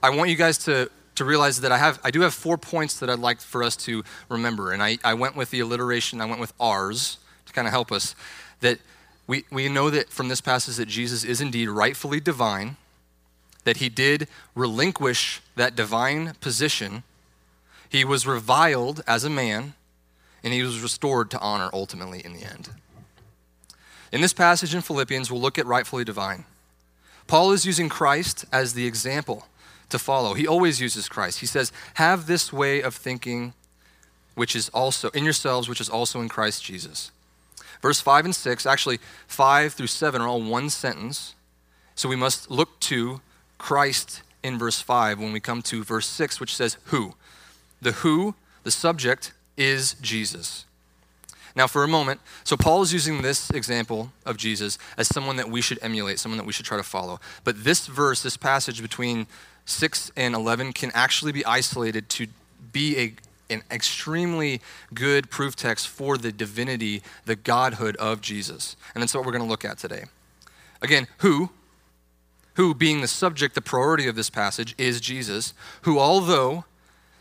I 0.02 0.10
want 0.12 0.30
you 0.30 0.38
guys 0.38 0.58
to, 0.60 0.90
to 1.16 1.26
realize 1.26 1.60
that 1.60 1.70
I, 1.70 1.78
have, 1.78 2.00
I 2.02 2.12
do 2.12 2.22
have 2.22 2.34
four 2.34 2.58
points 2.58 2.98
that 3.02 3.10
I'd 3.10 3.20
like 3.20 3.42
for 3.42 3.62
us 3.62 3.76
to 3.78 4.06
remember. 4.30 4.72
And 4.72 4.82
I, 4.82 4.98
I 5.04 5.14
went 5.14 5.36
with 5.36 5.52
the 5.52 5.60
alliteration, 5.60 6.22
I 6.22 6.26
went 6.26 6.40
with 6.40 6.54
ours 6.62 7.18
to 7.46 7.52
kind 7.52 7.68
of 7.68 7.74
help 7.74 7.92
us. 7.92 8.16
That 8.62 8.80
we, 9.28 9.44
we 9.52 9.68
know 9.68 9.90
that 9.90 10.12
from 10.12 10.30
this 10.30 10.40
passage 10.40 10.78
that 10.78 10.88
Jesus 10.88 11.26
is 11.26 11.42
indeed 11.42 11.68
rightfully 11.68 12.22
divine, 12.22 12.78
that 13.66 13.78
he 13.78 13.90
did 13.90 14.30
relinquish 14.56 15.42
that 15.58 15.76
divine 15.76 16.36
position. 16.40 17.04
He 17.90 18.06
was 18.06 18.26
reviled 18.26 19.04
as 19.06 19.26
a 19.26 19.30
man, 19.30 19.74
and 20.42 20.54
he 20.54 20.64
was 20.64 20.80
restored 20.80 21.30
to 21.32 21.40
honor 21.40 21.70
ultimately 21.74 22.22
in 22.24 22.32
the 22.32 22.46
end. 22.46 22.70
In 24.14 24.22
this 24.22 24.32
passage 24.32 24.74
in 24.74 24.80
Philippians, 24.80 25.30
we'll 25.30 25.42
look 25.42 25.58
at 25.58 25.66
rightfully 25.66 26.06
divine. 26.06 26.46
Paul 27.28 27.52
is 27.52 27.66
using 27.66 27.90
Christ 27.90 28.46
as 28.52 28.74
the 28.74 28.86
example 28.86 29.48
to 29.90 30.00
follow. 30.00 30.34
He 30.34 30.48
always 30.48 30.82
uses 30.82 31.08
Christ. 31.08 31.40
He 31.40 31.46
says, 31.46 31.72
Have 31.96 32.26
this 32.26 32.52
way 32.52 32.82
of 32.82 32.96
thinking, 32.96 33.54
which 34.36 34.56
is 34.56 34.70
also 34.70 35.10
in 35.10 35.24
yourselves, 35.24 35.70
which 35.70 35.82
is 35.82 35.90
also 35.90 36.20
in 36.22 36.30
Christ 36.30 36.64
Jesus. 36.64 37.12
Verse 37.82 38.00
5 38.00 38.26
and 38.26 38.36
6, 38.36 38.66
actually, 38.66 39.00
5 39.28 39.74
through 39.74 39.88
7 39.88 40.22
are 40.22 40.28
all 40.28 40.42
one 40.42 40.70
sentence. 40.70 41.36
So 41.96 42.10
we 42.10 42.16
must 42.16 42.50
look 42.50 42.80
to 42.82 43.22
Christ 43.58 44.24
in 44.42 44.58
verse 44.58 44.82
5 44.82 45.20
when 45.20 45.32
we 45.32 45.40
come 45.40 45.62
to 45.64 45.84
verse 45.84 46.08
6, 46.08 46.40
which 46.40 46.56
says, 46.56 46.78
Who? 46.86 47.16
The 47.82 47.92
who, 47.92 48.36
the 48.64 48.72
subject, 48.72 49.34
is 49.58 49.96
Jesus. 50.02 50.66
Now, 51.56 51.68
for 51.68 51.84
a 51.84 51.88
moment, 51.88 52.20
so 52.44 52.58
Paul 52.58 52.82
is 52.82 52.92
using 52.92 53.22
this 53.22 53.52
example 53.52 54.12
of 54.26 54.38
Jesus 54.38 54.80
as 54.98 55.08
someone 55.08 55.36
that 55.36 55.50
we 55.50 55.62
should 55.62 55.78
emulate, 55.84 56.20
someone 56.20 56.38
that 56.38 56.46
we 56.48 56.54
should 56.54 56.66
try 56.66 56.78
to 56.78 56.84
follow. 56.84 57.20
But 57.44 57.64
this 57.64 57.86
verse, 57.86 58.24
this 58.24 58.38
passage 58.38 58.82
between 58.82 59.28
6 59.66 60.12
and 60.16 60.34
11, 60.34 60.74
can 60.74 60.90
actually 60.96 61.32
be 61.32 61.46
isolated 61.46 62.10
to 62.10 62.28
be 62.72 62.98
a, 62.98 63.54
an 63.54 63.62
extremely 63.70 64.62
good 64.96 65.30
proof 65.30 65.56
text 65.56 65.88
for 65.88 66.18
the 66.18 66.32
divinity, 66.32 67.04
the 67.26 67.36
godhood 67.36 67.96
of 67.98 68.20
Jesus. 68.20 68.76
And 68.96 69.04
that's 69.04 69.14
what 69.14 69.24
we're 69.24 69.32
going 69.32 69.44
to 69.44 69.50
look 69.50 69.66
at 69.66 69.78
today. 69.78 70.06
Again, 70.82 71.08
who, 71.20 71.52
who 72.56 72.74
being 72.74 73.02
the 73.02 73.08
subject, 73.08 73.54
the 73.54 73.62
priority 73.62 74.08
of 74.08 74.16
this 74.16 74.32
passage, 74.32 74.74
is 74.80 75.00
Jesus, 75.00 75.54
who, 75.84 76.00
although 76.00 76.66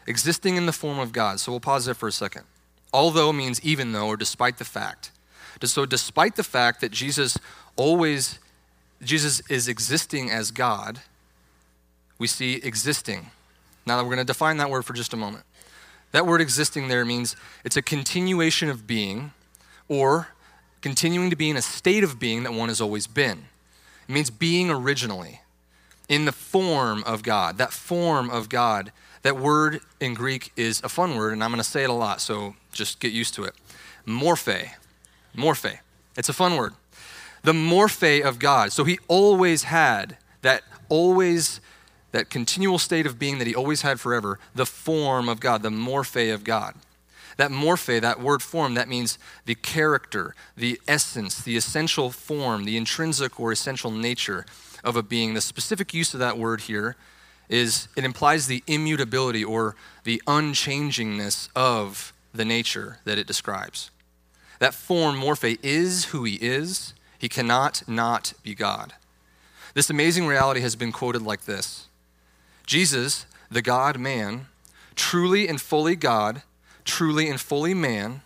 existing 0.06 0.56
in 0.56 0.64
the 0.64 0.72
form 0.72 0.98
of 0.98 1.12
God, 1.12 1.38
so 1.38 1.52
we'll 1.52 1.60
pause 1.60 1.84
there 1.84 1.94
for 1.94 2.08
a 2.08 2.12
second. 2.12 2.44
Although 2.92 3.32
means 3.32 3.61
even 3.62 3.92
though 3.92 4.08
or 4.08 4.16
despite 4.16 4.58
the 4.58 4.64
fact. 4.64 5.11
So, 5.64 5.87
despite 5.87 6.37
the 6.37 6.42
fact 6.42 6.80
that 6.80 6.90
Jesus 6.90 7.38
always, 7.76 8.40
Jesus 9.02 9.40
is 9.49 9.68
existing 9.68 10.30
as 10.30 10.50
God, 10.50 11.00
we 12.18 12.26
see 12.26 12.54
existing. 12.54 13.30
Now, 13.87 13.96
that 13.96 14.04
we're 14.04 14.14
going 14.14 14.26
to 14.26 14.32
define 14.32 14.56
that 14.56 14.70
word 14.70 14.84
for 14.84 14.92
just 14.92 15.12
a 15.12 15.16
moment. 15.16 15.44
That 16.12 16.26
word 16.26 16.40
existing 16.40 16.88
there 16.88 17.04
means 17.04 17.37
it's 17.64 17.76
a 17.76 17.82
continuation 17.82 18.68
of 18.68 18.87
being 18.87 19.32
or 19.88 20.28
continuing 20.80 21.30
to 21.30 21.37
be 21.37 21.49
in 21.49 21.56
a 21.56 21.62
state 21.62 22.04
of 22.04 22.18
being 22.18 22.42
that 22.42 22.52
one 22.52 22.68
has 22.68 22.80
always 22.80 23.06
been. 23.06 23.46
It 24.08 24.12
means 24.12 24.30
being 24.30 24.70
originally 24.70 25.40
in 26.08 26.25
the 26.25 26.32
form 26.32 27.02
of 27.04 27.22
God. 27.22 27.56
That 27.58 27.72
form 27.72 28.30
of 28.30 28.49
God 28.49 28.92
that 29.22 29.36
word 29.36 29.80
in 30.00 30.14
Greek 30.14 30.52
is 30.56 30.80
a 30.82 30.88
fun 30.88 31.16
word, 31.16 31.32
and 31.32 31.42
I'm 31.42 31.50
going 31.50 31.62
to 31.62 31.68
say 31.68 31.84
it 31.84 31.90
a 31.90 31.94
lot, 31.94 32.20
so 32.20 32.54
just 32.72 33.00
get 33.00 33.12
used 33.12 33.34
to 33.34 33.44
it. 33.44 33.54
Morphe. 34.06 34.70
Morphe. 35.36 35.78
It's 36.16 36.28
a 36.28 36.32
fun 36.32 36.56
word. 36.56 36.74
The 37.42 37.52
morphe 37.52 38.22
of 38.22 38.38
God. 38.38 38.72
So 38.72 38.84
he 38.84 38.98
always 39.08 39.64
had 39.64 40.16
that 40.42 40.62
always 40.88 41.60
that 42.12 42.28
continual 42.28 42.78
state 42.78 43.06
of 43.06 43.18
being 43.18 43.38
that 43.38 43.46
he 43.46 43.54
always 43.54 43.82
had 43.82 43.98
forever, 43.98 44.38
the 44.54 44.66
form 44.66 45.28
of 45.28 45.40
God, 45.40 45.62
the 45.62 45.70
morphe 45.70 46.32
of 46.32 46.44
God. 46.44 46.74
That 47.38 47.50
morphe, 47.50 48.00
that 48.02 48.20
word 48.20 48.42
form, 48.42 48.74
that 48.74 48.88
means 48.88 49.18
the 49.46 49.54
character, 49.54 50.34
the 50.54 50.78
essence, 50.86 51.42
the 51.42 51.56
essential 51.56 52.10
form, 52.10 52.64
the 52.64 52.76
intrinsic 52.76 53.40
or 53.40 53.50
essential 53.50 53.90
nature 53.90 54.44
of 54.84 54.96
a 54.96 55.02
being. 55.02 55.32
The 55.32 55.40
specific 55.40 55.94
use 55.94 56.12
of 56.12 56.20
that 56.20 56.36
word 56.36 56.62
here 56.62 56.96
is 57.52 57.87
it 57.94 58.04
implies 58.04 58.47
the 58.47 58.64
immutability 58.66 59.44
or 59.44 59.76
the 60.04 60.23
unchangingness 60.26 61.50
of 61.54 62.12
the 62.32 62.44
nature 62.47 62.99
that 63.04 63.18
it 63.18 63.26
describes. 63.26 63.90
That 64.59 64.75
form, 64.75 65.16
morphe, 65.16 65.59
is 65.62 66.06
who 66.06 66.25
he 66.25 66.37
is. 66.37 66.94
He 67.18 67.28
cannot 67.28 67.87
not 67.87 68.32
be 68.42 68.54
God. 68.54 68.94
This 69.75 69.90
amazing 69.90 70.26
reality 70.26 70.61
has 70.61 70.76
been 70.76 70.92
quoted 70.92 71.23
like 71.23 71.44
this 71.44 71.88
Jesus, 72.66 73.26
the 73.50 73.62
God 73.62 73.99
man, 73.99 74.47
truly 74.94 75.47
and 75.47 75.61
fully 75.61 75.94
God, 75.94 76.42
truly 76.85 77.28
and 77.28 77.38
fully 77.38 77.75
man, 77.75 78.23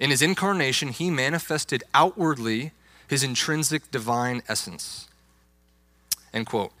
in 0.00 0.10
his 0.10 0.20
incarnation, 0.20 0.88
he 0.88 1.10
manifested 1.10 1.84
outwardly 1.94 2.72
his 3.06 3.22
intrinsic 3.22 3.90
divine 3.92 4.42
essence. 4.48 5.08
End 6.32 6.46
quote. 6.46 6.72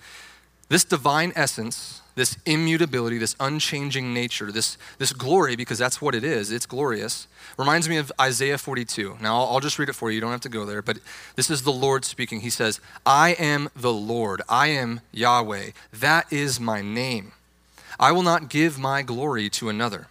This 0.68 0.84
divine 0.84 1.32
essence, 1.36 2.00
this 2.14 2.36
immutability, 2.46 3.18
this 3.18 3.36
unchanging 3.38 4.14
nature, 4.14 4.50
this, 4.50 4.78
this 4.98 5.12
glory, 5.12 5.56
because 5.56 5.78
that's 5.78 6.00
what 6.00 6.14
it 6.14 6.24
is, 6.24 6.50
it's 6.50 6.66
glorious, 6.66 7.26
reminds 7.58 7.88
me 7.88 7.98
of 7.98 8.10
Isaiah 8.20 8.56
42. 8.56 9.18
Now, 9.20 9.40
I'll, 9.40 9.54
I'll 9.54 9.60
just 9.60 9.78
read 9.78 9.88
it 9.88 9.94
for 9.94 10.10
you. 10.10 10.16
You 10.16 10.20
don't 10.20 10.30
have 10.30 10.40
to 10.42 10.48
go 10.48 10.64
there, 10.64 10.80
but 10.80 10.98
this 11.36 11.50
is 11.50 11.62
the 11.62 11.72
Lord 11.72 12.04
speaking. 12.04 12.40
He 12.40 12.50
says, 12.50 12.80
I 13.04 13.30
am 13.34 13.68
the 13.76 13.92
Lord, 13.92 14.42
I 14.48 14.68
am 14.68 15.00
Yahweh, 15.12 15.70
that 15.92 16.32
is 16.32 16.58
my 16.58 16.80
name. 16.80 17.32
I 17.98 18.12
will 18.12 18.22
not 18.22 18.48
give 18.48 18.78
my 18.78 19.02
glory 19.02 19.48
to 19.50 19.68
another. 19.68 20.08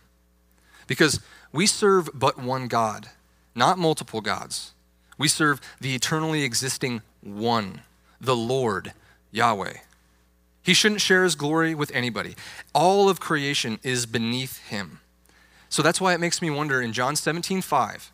Because 0.88 1.20
we 1.52 1.66
serve 1.66 2.10
but 2.14 2.38
one 2.40 2.68
God, 2.68 3.10
not 3.56 3.78
multiple 3.78 4.22
gods. 4.22 4.74
We 5.18 5.28
serve 5.28 5.62
the 5.80 5.96
eternally 5.96 6.44
existing 6.44 7.02
one, 7.22 7.82
the 8.20 8.36
Lord, 8.36 8.94
Yahweh. 9.32 9.74
He 10.64 10.74
shouldn't 10.74 11.02
share 11.02 11.24
his 11.24 11.36
glory 11.36 11.76
with 11.76 11.92
anybody. 11.94 12.36
All 12.74 13.10
of 13.10 13.20
creation 13.20 13.80
is 13.84 14.06
beneath 14.06 14.66
him. 14.68 15.02
So 15.70 15.82
that's 15.82 16.00
why 16.00 16.14
it 16.14 16.20
makes 16.20 16.42
me 16.42 16.50
wonder 16.50 16.82
in 16.82 16.94
John 16.94 17.16
17, 17.16 17.62
5, 17.62 18.12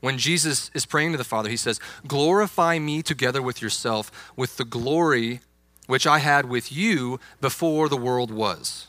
when 0.00 0.18
Jesus 0.18 0.70
is 0.74 0.84
praying 0.84 1.12
to 1.12 1.18
the 1.18 1.24
Father, 1.24 1.48
he 1.48 1.56
says, 1.56 1.78
Glorify 2.06 2.80
me 2.80 3.02
together 3.02 3.40
with 3.40 3.62
yourself 3.62 4.32
with 4.36 4.56
the 4.56 4.64
glory 4.64 5.40
which 5.86 6.06
I 6.06 6.18
had 6.18 6.48
with 6.48 6.72
you 6.72 7.20
before 7.40 7.88
the 7.88 7.96
world 7.96 8.32
was. 8.32 8.88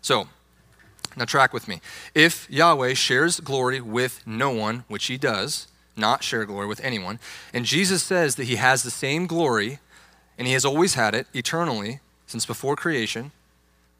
So, 0.00 0.28
now 1.16 1.24
track 1.24 1.52
with 1.52 1.66
me. 1.66 1.80
If 2.14 2.48
Yahweh 2.48 2.94
shares 2.94 3.40
glory 3.40 3.80
with 3.80 4.24
no 4.24 4.50
one, 4.50 4.84
which 4.86 5.06
he 5.06 5.18
does, 5.18 5.66
not 5.96 6.22
share 6.22 6.44
glory 6.44 6.68
with 6.68 6.80
anyone, 6.84 7.18
and 7.52 7.64
Jesus 7.64 8.02
says 8.04 8.36
that 8.36 8.44
he 8.44 8.56
has 8.56 8.84
the 8.84 8.90
same 8.90 9.26
glory, 9.26 9.80
and 10.38 10.46
he 10.46 10.52
has 10.52 10.64
always 10.64 10.94
had 10.94 11.14
it 11.14 11.26
eternally 11.34 12.00
since 12.30 12.46
before 12.46 12.76
creation, 12.76 13.32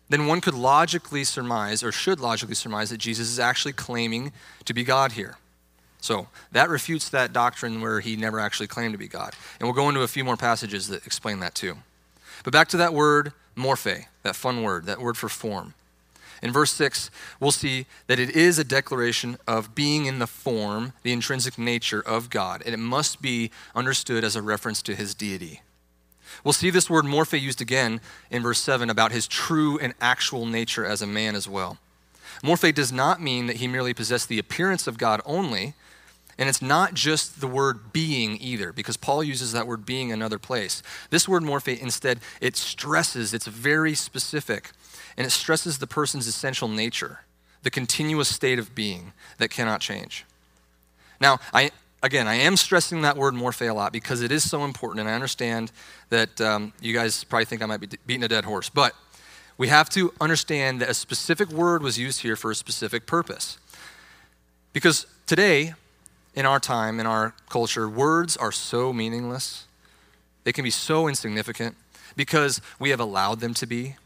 then 0.09 0.29
one 0.29 0.41
could 0.41 0.55
logically 0.55 1.25
surmise, 1.25 1.83
or 1.83 1.91
should 1.91 2.21
logically 2.21 2.55
surmise, 2.55 2.91
that 2.91 2.99
Jesus 2.99 3.29
is 3.29 3.41
actually 3.41 3.73
claiming 3.73 4.33
to 4.65 4.73
be 4.73 4.85
God 4.85 5.13
here. 5.13 5.37
So 6.01 6.29
that 6.53 6.69
refutes 6.69 7.09
that 7.09 7.33
doctrine 7.33 7.81
where 7.81 7.99
he 7.99 8.15
never 8.15 8.39
actually 8.39 8.69
claimed 8.69 8.95
to 8.95 8.99
be 8.99 9.09
God. 9.09 9.35
And 9.59 9.67
we'll 9.67 9.75
go 9.75 9.89
into 9.89 10.03
a 10.03 10.09
few 10.09 10.23
more 10.23 10.37
passages 10.37 10.87
that 10.89 11.05
explain 11.05 11.41
that 11.41 11.57
too. 11.57 11.77
But 12.45 12.53
back 12.53 12.69
to 12.69 12.77
that 12.77 12.95
word, 12.95 13.33
morphe, 13.57 14.07
that 14.23 14.37
fun 14.37 14.63
word, 14.63 14.87
that 14.87 15.01
word 15.01 15.17
for 15.17 15.29
form. 15.29 15.75
In 16.41 16.53
verse 16.53 16.73
6, 16.73 17.11
we'll 17.41 17.51
see 17.51 17.87
that 18.07 18.21
it 18.21 18.31
is 18.31 18.61
a 18.61 18.65
declaration 18.65 19.39
of 19.49 19.75
being 19.75 20.07
in 20.07 20.21
the 20.21 20.27
form, 20.29 20.93
the 21.03 21.13
intrinsic 21.13 21.59
nature 21.59 22.01
of 22.01 22.31
God, 22.31 22.63
and 22.65 22.73
it 22.73 22.79
must 22.79 23.21
be 23.21 23.51
understood 23.75 24.23
as 24.23 24.37
a 24.37 24.43
reference 24.43 24.83
to 24.83 24.95
his 24.95 25.15
deity. 25.15 25.63
We'll 26.45 26.53
see 26.53 26.71
this 26.71 26.89
word 26.89 27.05
morphe 27.05 27.41
used 27.41 27.61
again 27.61 28.01
in 28.31 28.43
verse 28.43 28.61
7 28.61 28.89
about 28.89 29.13
his 29.13 29.27
true 29.27 29.79
and 29.79 29.95
actual 30.01 30.47
nature 30.47 30.87
as 30.87 31.03
a 31.03 31.07
man 31.07 31.35
as 31.35 31.49
well. 31.49 31.79
Morphe 32.43 32.75
does 32.75 32.93
not 32.93 33.21
mean 33.21 33.47
that 33.47 33.57
he 33.57 33.69
merely 33.69 33.93
possessed 33.93 34.29
the 34.29 34.39
appearance 34.39 34.87
of 34.87 34.99
God 34.99 35.21
only, 35.27 35.75
and 36.39 36.49
it's 36.49 36.63
not 36.63 36.95
just 36.95 37.41
the 37.41 37.47
word 37.47 37.93
being 37.93 38.39
either, 38.41 38.73
because 38.73 38.97
Paul 38.97 39.23
uses 39.23 39.53
that 39.53 39.67
word 39.67 39.85
being 39.85 40.11
another 40.11 40.39
place. 40.39 40.83
This 41.11 41.29
word 41.29 41.43
morphe, 41.43 41.79
instead, 41.79 42.21
it 42.41 42.57
stresses, 42.57 43.35
it's 43.35 43.47
very 43.47 43.95
specific, 43.95 44.71
and 45.19 45.27
it 45.27 45.31
stresses 45.31 45.79
the 45.79 45.87
person's 45.87 46.27
essential 46.27 46.69
nature, 46.69 47.21
the 47.63 47.71
continuous 47.71 48.29
state 48.29 48.59
of 48.59 48.75
being 48.75 49.13
that 49.37 49.51
cannot 49.51 49.83
change. 49.83 50.25
Now, 51.21 51.41
I, 51.53 51.73
again, 52.03 52.27
I 52.27 52.35
am 52.37 52.57
stressing 52.57 53.03
that 53.03 53.17
word 53.17 53.35
morphe 53.35 53.69
a 53.69 53.73
lot 53.73 53.93
because 53.93 54.23
it 54.23 54.33
is 54.33 54.49
so 54.49 54.65
important, 54.65 55.01
and 55.01 55.09
I 55.09 55.13
understand 55.15 55.73
that 56.09 56.41
um, 56.41 56.73
you 56.81 56.95
guys 56.95 57.25
probably 57.25 57.45
think 57.45 57.63
I 57.63 57.67
might 57.67 57.81
be 57.81 57.89
beating 58.07 58.25
a 58.25 58.29
dead 58.29 58.45
horse, 58.45 58.69
but 58.69 58.95
we 59.59 59.69
have 59.69 59.91
to 59.91 60.13
understand 60.21 60.81
that 60.81 60.89
a 60.89 60.95
specific 60.95 61.51
word 61.51 61.83
was 61.83 61.99
used 61.99 62.23
here 62.23 62.37
for 62.37 62.51
a 62.51 62.55
specific 62.55 63.07
purpose. 63.07 63.59
Because 64.73 65.07
today, 65.27 65.75
in 66.35 66.47
our 66.47 66.61
time, 66.61 67.01
in 67.01 67.07
our 67.07 67.35
culture, 67.49 67.89
words 67.89 68.37
are 68.37 68.53
so 68.53 68.93
meaningless. 68.93 69.67
They 70.45 70.53
can 70.53 70.65
be 70.65 70.71
so 70.71 71.09
insignificant 71.09 71.77
because 72.17 72.61
we 72.79 72.91
have 72.91 73.01
allowed 73.01 73.41
them 73.41 73.53
to 73.55 73.67
be. 73.67 73.97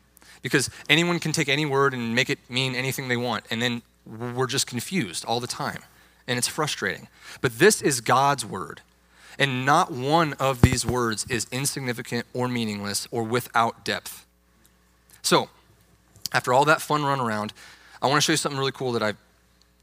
Because 0.43 0.69
anyone 0.91 1.21
can 1.21 1.33
take 1.33 1.49
any 1.49 1.65
word 1.65 1.95
and 1.95 2.15
make 2.15 2.29
it 2.29 2.39
mean 2.51 2.75
anything 2.75 3.09
they 3.09 3.17
want, 3.17 3.45
and 3.51 3.63
then 3.63 3.83
we're 4.05 4.47
just 4.47 4.67
confused 4.67 5.25
all 5.25 5.41
the 5.41 5.47
time 5.47 5.83
and 6.27 6.39
it's 6.39 6.49
frustrating. 6.49 7.09
But 7.41 7.59
this 7.59 7.83
is 7.83 8.01
God's 8.01 8.45
word. 8.45 8.81
And 9.39 9.67
not 9.67 9.91
one 9.93 10.35
of 10.35 10.61
these 10.61 10.87
words 10.87 11.27
is 11.29 11.47
insignificant 11.51 12.27
or 12.33 12.49
meaningless 12.49 13.09
or 13.11 13.23
without 13.23 13.85
depth. 13.85 14.27
So, 15.23 15.49
after 16.33 16.53
all 16.53 16.65
that 16.67 16.81
fun 16.81 17.05
run 17.05 17.21
around, 17.21 17.53
I 18.01 18.07
want 18.07 18.19
to 18.19 18.21
show 18.21 18.33
you 18.33 18.37
something 18.37 18.59
really 18.59 18.73
cool 18.73 18.93
that 18.93 19.03
I 19.03 19.15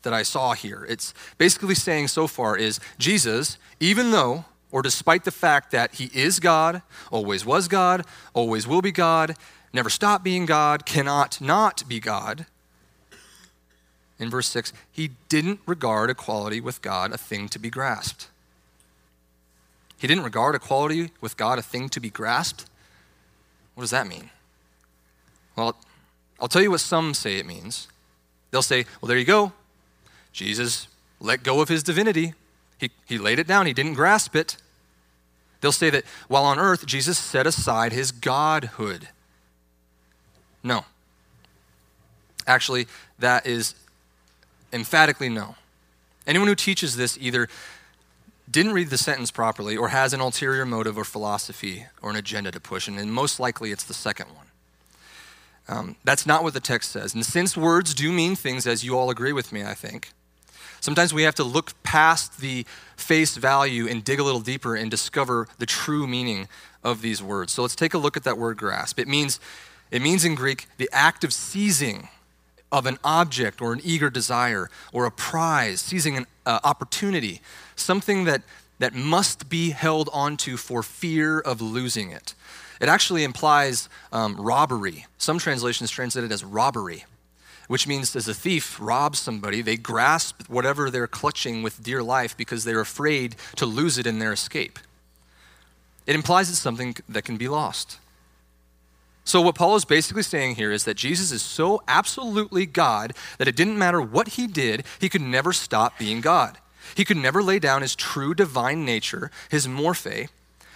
that 0.03 0.13
I 0.13 0.23
saw 0.23 0.53
here. 0.53 0.85
It's 0.89 1.13
basically 1.37 1.75
saying 1.75 2.07
so 2.07 2.25
far 2.25 2.57
is 2.57 2.79
Jesus, 2.97 3.57
even 3.79 4.11
though 4.11 4.45
or 4.71 4.81
despite 4.81 5.25
the 5.25 5.31
fact 5.31 5.71
that 5.71 5.95
he 5.95 6.09
is 6.13 6.39
God, 6.39 6.81
always 7.11 7.45
was 7.45 7.67
God, 7.67 8.05
always 8.33 8.67
will 8.67 8.81
be 8.81 8.91
God, 8.91 9.35
never 9.73 9.89
stop 9.89 10.23
being 10.23 10.45
God, 10.45 10.85
cannot 10.85 11.41
not 11.41 11.87
be 11.87 11.99
God, 11.99 12.45
in 14.21 14.29
verse 14.29 14.47
6, 14.47 14.71
he 14.91 15.11
didn't 15.27 15.59
regard 15.65 16.11
equality 16.11 16.61
with 16.61 16.81
God 16.81 17.11
a 17.11 17.17
thing 17.17 17.49
to 17.49 17.59
be 17.59 17.71
grasped. 17.71 18.29
He 19.97 20.07
didn't 20.07 20.23
regard 20.23 20.55
equality 20.55 21.09
with 21.19 21.35
God 21.37 21.57
a 21.59 21.61
thing 21.63 21.89
to 21.89 21.99
be 21.99 22.09
grasped? 22.09 22.65
What 23.73 23.81
does 23.81 23.91
that 23.91 24.07
mean? 24.07 24.29
Well, 25.55 25.75
I'll 26.39 26.47
tell 26.47 26.61
you 26.61 26.71
what 26.71 26.81
some 26.81 27.13
say 27.13 27.37
it 27.37 27.45
means. 27.45 27.87
They'll 28.51 28.61
say, 28.61 28.85
well, 29.01 29.07
there 29.07 29.17
you 29.17 29.25
go. 29.25 29.53
Jesus 30.31 30.87
let 31.19 31.43
go 31.43 31.61
of 31.61 31.69
his 31.69 31.83
divinity. 31.83 32.33
He, 32.77 32.91
he 33.07 33.17
laid 33.17 33.39
it 33.39 33.47
down, 33.47 33.65
he 33.65 33.73
didn't 33.73 33.95
grasp 33.95 34.35
it. 34.35 34.57
They'll 35.61 35.71
say 35.71 35.89
that 35.91 36.03
while 36.27 36.45
on 36.45 36.59
earth, 36.59 36.85
Jesus 36.85 37.17
set 37.17 37.45
aside 37.45 37.91
his 37.91 38.11
godhood. 38.11 39.09
No. 40.63 40.85
Actually, 42.47 42.87
that 43.19 43.45
is 43.45 43.75
Emphatically, 44.73 45.29
no. 45.29 45.55
Anyone 46.25 46.47
who 46.47 46.55
teaches 46.55 46.95
this 46.95 47.17
either 47.19 47.47
didn't 48.49 48.73
read 48.73 48.89
the 48.89 48.97
sentence 48.97 49.31
properly 49.31 49.77
or 49.77 49.89
has 49.89 50.13
an 50.13 50.19
ulterior 50.19 50.65
motive 50.65 50.97
or 50.97 51.03
philosophy 51.03 51.85
or 52.01 52.09
an 52.09 52.15
agenda 52.15 52.51
to 52.51 52.59
push, 52.59 52.87
and 52.87 53.13
most 53.13 53.39
likely 53.39 53.71
it's 53.71 53.83
the 53.83 53.93
second 53.93 54.27
one. 54.35 54.45
Um, 55.67 55.95
that's 56.03 56.25
not 56.25 56.43
what 56.43 56.53
the 56.53 56.59
text 56.59 56.91
says. 56.91 57.13
And 57.13 57.25
since 57.25 57.55
words 57.55 57.93
do 57.93 58.11
mean 58.11 58.35
things, 58.35 58.67
as 58.67 58.83
you 58.83 58.97
all 58.97 59.09
agree 59.09 59.31
with 59.31 59.53
me, 59.53 59.63
I 59.63 59.73
think, 59.73 60.11
sometimes 60.81 61.13
we 61.13 61.23
have 61.23 61.35
to 61.35 61.43
look 61.43 61.81
past 61.83 62.41
the 62.41 62.65
face 62.97 63.37
value 63.37 63.87
and 63.87 64.03
dig 64.03 64.19
a 64.19 64.23
little 64.23 64.41
deeper 64.41 64.75
and 64.75 64.91
discover 64.91 65.47
the 65.59 65.65
true 65.65 66.07
meaning 66.07 66.49
of 66.83 67.01
these 67.01 67.23
words. 67.23 67.53
So 67.53 67.61
let's 67.61 67.75
take 67.75 67.93
a 67.93 67.97
look 67.97 68.17
at 68.17 68.23
that 68.23 68.37
word 68.37 68.57
grasp. 68.57 68.99
It 68.99 69.07
means, 69.07 69.39
it 69.91 70.01
means 70.01 70.25
in 70.25 70.35
Greek 70.35 70.67
the 70.77 70.89
act 70.91 71.23
of 71.23 71.31
seizing 71.31 72.09
of 72.71 72.85
an 72.85 72.97
object 73.03 73.61
or 73.61 73.73
an 73.73 73.81
eager 73.83 74.09
desire 74.09 74.69
or 74.93 75.05
a 75.05 75.11
prize, 75.11 75.81
seizing 75.81 76.17
an 76.17 76.25
uh, 76.45 76.59
opportunity, 76.63 77.41
something 77.75 78.23
that, 78.23 78.41
that 78.79 78.93
must 78.93 79.49
be 79.49 79.71
held 79.71 80.09
onto 80.13 80.57
for 80.57 80.81
fear 80.81 81.39
of 81.39 81.61
losing 81.61 82.11
it. 82.11 82.33
It 82.79 82.89
actually 82.89 83.23
implies 83.23 83.89
um, 84.11 84.35
robbery. 84.37 85.05
Some 85.17 85.37
translations 85.37 85.91
translate 85.91 86.25
it 86.25 86.31
as 86.31 86.43
robbery, 86.43 87.05
which 87.67 87.87
means 87.87 88.15
as 88.15 88.27
a 88.27 88.33
thief 88.33 88.77
robs 88.81 89.19
somebody, 89.19 89.61
they 89.61 89.77
grasp 89.77 90.49
whatever 90.49 90.89
they're 90.89 91.07
clutching 91.07 91.61
with 91.61 91.83
dear 91.83 92.01
life 92.01 92.35
because 92.35 92.63
they're 92.63 92.81
afraid 92.81 93.35
to 93.57 93.65
lose 93.65 93.97
it 93.99 94.07
in 94.07 94.17
their 94.17 94.33
escape. 94.33 94.79
It 96.07 96.15
implies 96.15 96.49
it's 96.49 96.57
something 96.57 96.95
that 97.07 97.23
can 97.23 97.37
be 97.37 97.47
lost. 97.47 97.99
So, 99.23 99.41
what 99.41 99.55
Paul 99.55 99.75
is 99.75 99.85
basically 99.85 100.23
saying 100.23 100.55
here 100.55 100.71
is 100.71 100.83
that 100.85 100.97
Jesus 100.97 101.31
is 101.31 101.41
so 101.41 101.83
absolutely 101.87 102.65
God 102.65 103.13
that 103.37 103.47
it 103.47 103.55
didn't 103.55 103.77
matter 103.77 104.01
what 104.01 104.29
he 104.29 104.47
did, 104.47 104.83
he 104.99 105.09
could 105.09 105.21
never 105.21 105.53
stop 105.53 105.97
being 105.99 106.21
God. 106.21 106.57
He 106.95 107.05
could 107.05 107.17
never 107.17 107.43
lay 107.43 107.59
down 107.59 107.83
his 107.83 107.95
true 107.95 108.33
divine 108.33 108.83
nature, 108.83 109.31
his 109.49 109.67
morphe, 109.67 110.29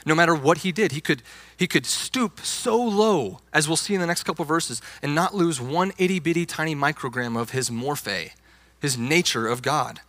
no 0.05 0.15
matter 0.15 0.35
what 0.35 0.59
he 0.59 0.71
did. 0.71 0.91
He 0.91 1.01
could, 1.01 1.23
he 1.57 1.67
could 1.67 1.85
stoop 1.85 2.39
so 2.41 2.81
low, 2.81 3.39
as 3.51 3.67
we'll 3.67 3.77
see 3.77 3.95
in 3.95 4.01
the 4.01 4.07
next 4.07 4.23
couple 4.23 4.45
verses, 4.45 4.81
and 5.01 5.15
not 5.15 5.35
lose 5.35 5.59
one 5.59 5.91
itty 5.97 6.19
bitty 6.19 6.45
tiny 6.45 6.75
microgram 6.75 7.39
of 7.39 7.49
his 7.51 7.69
morphe, 7.69 8.31
his 8.79 8.97
nature 8.97 9.47
of 9.47 9.63
God. 9.63 10.01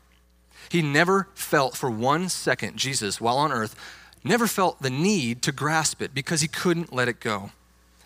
He 0.68 0.82
never 0.82 1.28
felt 1.34 1.76
for 1.76 1.90
one 1.90 2.28
second, 2.28 2.76
Jesus, 2.76 3.20
while 3.20 3.38
on 3.38 3.52
earth, 3.52 3.74
never 4.22 4.46
felt 4.46 4.82
the 4.82 4.90
need 4.90 5.40
to 5.42 5.52
grasp 5.52 6.02
it 6.02 6.12
because 6.12 6.40
he 6.40 6.48
couldn't 6.48 6.92
let 6.92 7.08
it 7.08 7.20
go. 7.20 7.50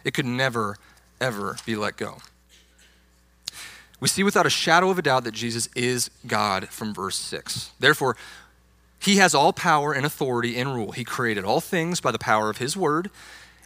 It 0.05 0.15
could 0.15 0.27
never, 0.27 0.77
ever 1.21 1.57
be 1.67 1.77
let 1.77 1.97
go. 1.97 2.19
We 4.01 4.09
see 4.09 4.23
without 4.23 4.47
a 4.47 4.51
shadow 4.51 4.91
of 4.91 4.99
a 4.99 5.03
doubt 5.03 5.25
that 5.25 5.35
Jesus 5.35 5.69
is 5.77 6.11
God 6.27 6.69
from 6.69 6.95
verse 6.95 7.17
6. 7.17 7.71
Therefore, 7.79 8.17
he 8.99 9.17
has 9.17 9.35
all 9.35 9.53
power 9.53 9.93
and 9.93 10.05
authority 10.07 10.59
and 10.59 10.75
rule. 10.75 10.93
He 10.93 11.05
created 11.05 11.45
all 11.45 11.61
things 11.61 12.01
by 12.01 12.11
the 12.11 12.19
power 12.19 12.51
of 12.51 12.59
his 12.59 12.77
word, 12.77 13.11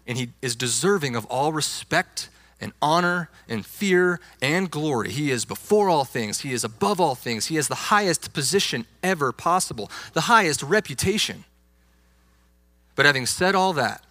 and 0.06 0.18
he 0.18 0.30
is 0.42 0.56
deserving 0.56 1.16
of 1.16 1.24
all 1.26 1.52
respect 1.52 2.28
and 2.60 2.72
honor 2.80 3.28
and 3.48 3.66
fear 3.66 4.20
and 4.40 4.70
glory. 4.70 5.10
He 5.10 5.30
is 5.30 5.44
before 5.44 5.88
all 5.88 6.04
things, 6.04 6.40
he 6.40 6.52
is 6.52 6.64
above 6.64 7.00
all 7.00 7.14
things, 7.14 7.46
he 7.46 7.56
has 7.56 7.68
the 7.68 7.74
highest 7.74 8.32
position 8.32 8.86
ever 9.02 9.32
possible, 9.32 9.90
the 10.12 10.22
highest 10.22 10.62
reputation. 10.62 11.44
But 12.94 13.06
having 13.06 13.26
said 13.26 13.54
all 13.54 13.72
that, 13.74 14.04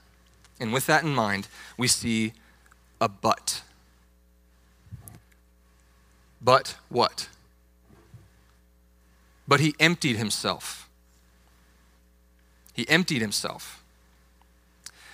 and 0.63 0.71
with 0.71 0.85
that 0.85 1.03
in 1.03 1.13
mind, 1.13 1.49
we 1.77 1.89
see 1.89 2.31
a 3.01 3.09
but. 3.09 3.63
But 6.41 6.77
what? 6.87 7.27
But 9.45 9.59
he 9.59 9.75
emptied 9.77 10.15
himself. 10.15 10.87
He 12.71 12.87
emptied 12.87 13.19
himself. 13.21 13.83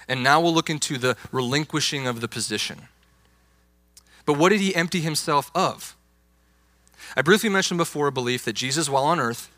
And 0.07 0.21
now 0.21 0.39
we'll 0.39 0.53
look 0.53 0.69
into 0.69 0.99
the 0.99 1.17
relinquishing 1.31 2.05
of 2.05 2.21
the 2.21 2.27
position. 2.27 2.87
But 4.27 4.37
what 4.37 4.49
did 4.49 4.61
he 4.61 4.75
empty 4.75 4.99
himself 5.01 5.49
of? 5.55 5.95
I 7.17 7.23
briefly 7.23 7.49
mentioned 7.49 7.79
before 7.79 8.05
a 8.05 8.11
belief 8.11 8.45
that 8.45 8.53
Jesus, 8.53 8.87
while 8.87 9.05
on 9.05 9.19
earth, 9.19 9.49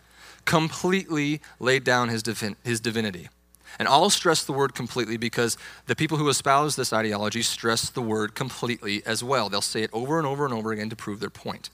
completely 0.46 1.42
laid 1.60 1.84
down 1.84 2.08
his, 2.08 2.24
divin- 2.24 2.56
his 2.64 2.80
divinity. 2.80 3.28
And 3.80 3.88
I'll 3.88 4.10
stress 4.10 4.44
the 4.44 4.54
word 4.54 4.76
completely 4.76 5.18
because 5.18 5.58
the 5.88 5.96
people 5.96 6.18
who 6.18 6.30
espouse 6.30 6.76
this 6.76 6.94
ideology 6.94 7.42
stress 7.42 7.90
the 7.90 8.02
word 8.02 8.36
completely 8.36 9.02
as 9.06 9.24
well. 9.24 9.50
They'll 9.50 9.62
say 9.62 9.84
it 9.84 9.90
over 9.94 10.18
and 10.18 10.28
over 10.28 10.46
and 10.46 10.54
over 10.54 10.72
again 10.72 10.90
to 10.90 10.96
prove 10.96 11.20
their 11.20 11.30
point. 11.30 11.70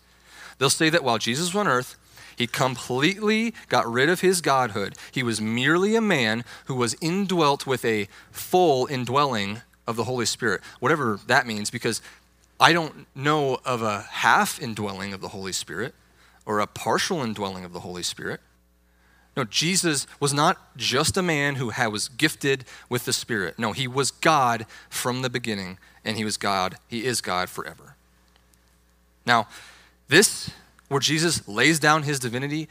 They'll 0.58 0.70
say 0.70 0.90
that 0.90 1.04
while 1.04 1.18
Jesus 1.18 1.54
was 1.54 1.60
on 1.60 1.68
earth, 1.68 1.98
He 2.38 2.46
completely 2.46 3.54
got 3.68 3.92
rid 3.92 4.10
of 4.10 4.22
his 4.22 4.42
godhood. 4.42 4.96
He 5.12 5.24
was 5.24 5.42
merely 5.42 5.96
a 5.96 6.02
man 6.02 6.46
who 6.66 6.76
was 6.76 6.96
indwelt 7.02 7.66
with 7.66 7.84
a 7.84 8.08
full 8.32 8.86
indwelling 8.86 9.62
of 9.88 9.96
the 9.96 10.04
Holy 10.04 10.26
Spirit, 10.28 10.62
whatever 10.80 11.20
that 11.26 11.48
means, 11.48 11.72
because 11.72 12.02
I 12.60 12.74
don't 12.74 13.08
know 13.16 13.58
of 13.66 13.82
a 13.82 14.02
half 14.02 14.62
indwelling 14.62 15.14
of 15.14 15.22
the 15.22 15.30
Holy 15.30 15.52
Spirit 15.52 15.96
or 16.46 16.60
a 16.60 16.68
partial 16.68 17.24
indwelling 17.24 17.66
of 17.66 17.74
the 17.74 17.80
Holy 17.80 18.04
Spirit. 18.04 18.40
No, 19.38 19.44
Jesus 19.44 20.08
was 20.20 20.34
not 20.34 20.58
just 20.76 21.16
a 21.16 21.22
man 21.22 21.56
who 21.56 21.72
was 21.92 22.10
gifted 22.10 22.66
with 22.90 23.06
the 23.06 23.14
Spirit. 23.14 23.60
No, 23.60 23.72
he 23.72 23.88
was 23.88 24.10
God 24.10 24.66
from 24.90 25.22
the 25.22 25.30
beginning, 25.30 25.78
and 26.04 26.18
he 26.18 26.26
was 26.26 26.38
God. 26.38 26.78
He 26.88 27.06
is 27.06 27.22
God 27.22 27.48
forever. 27.48 27.96
Now, 29.28 29.48
this, 30.08 30.50
where 30.88 31.00
Jesus 31.00 31.48
lays 31.48 31.78
down 31.78 32.02
his 32.02 32.18
divinity, 32.18 32.68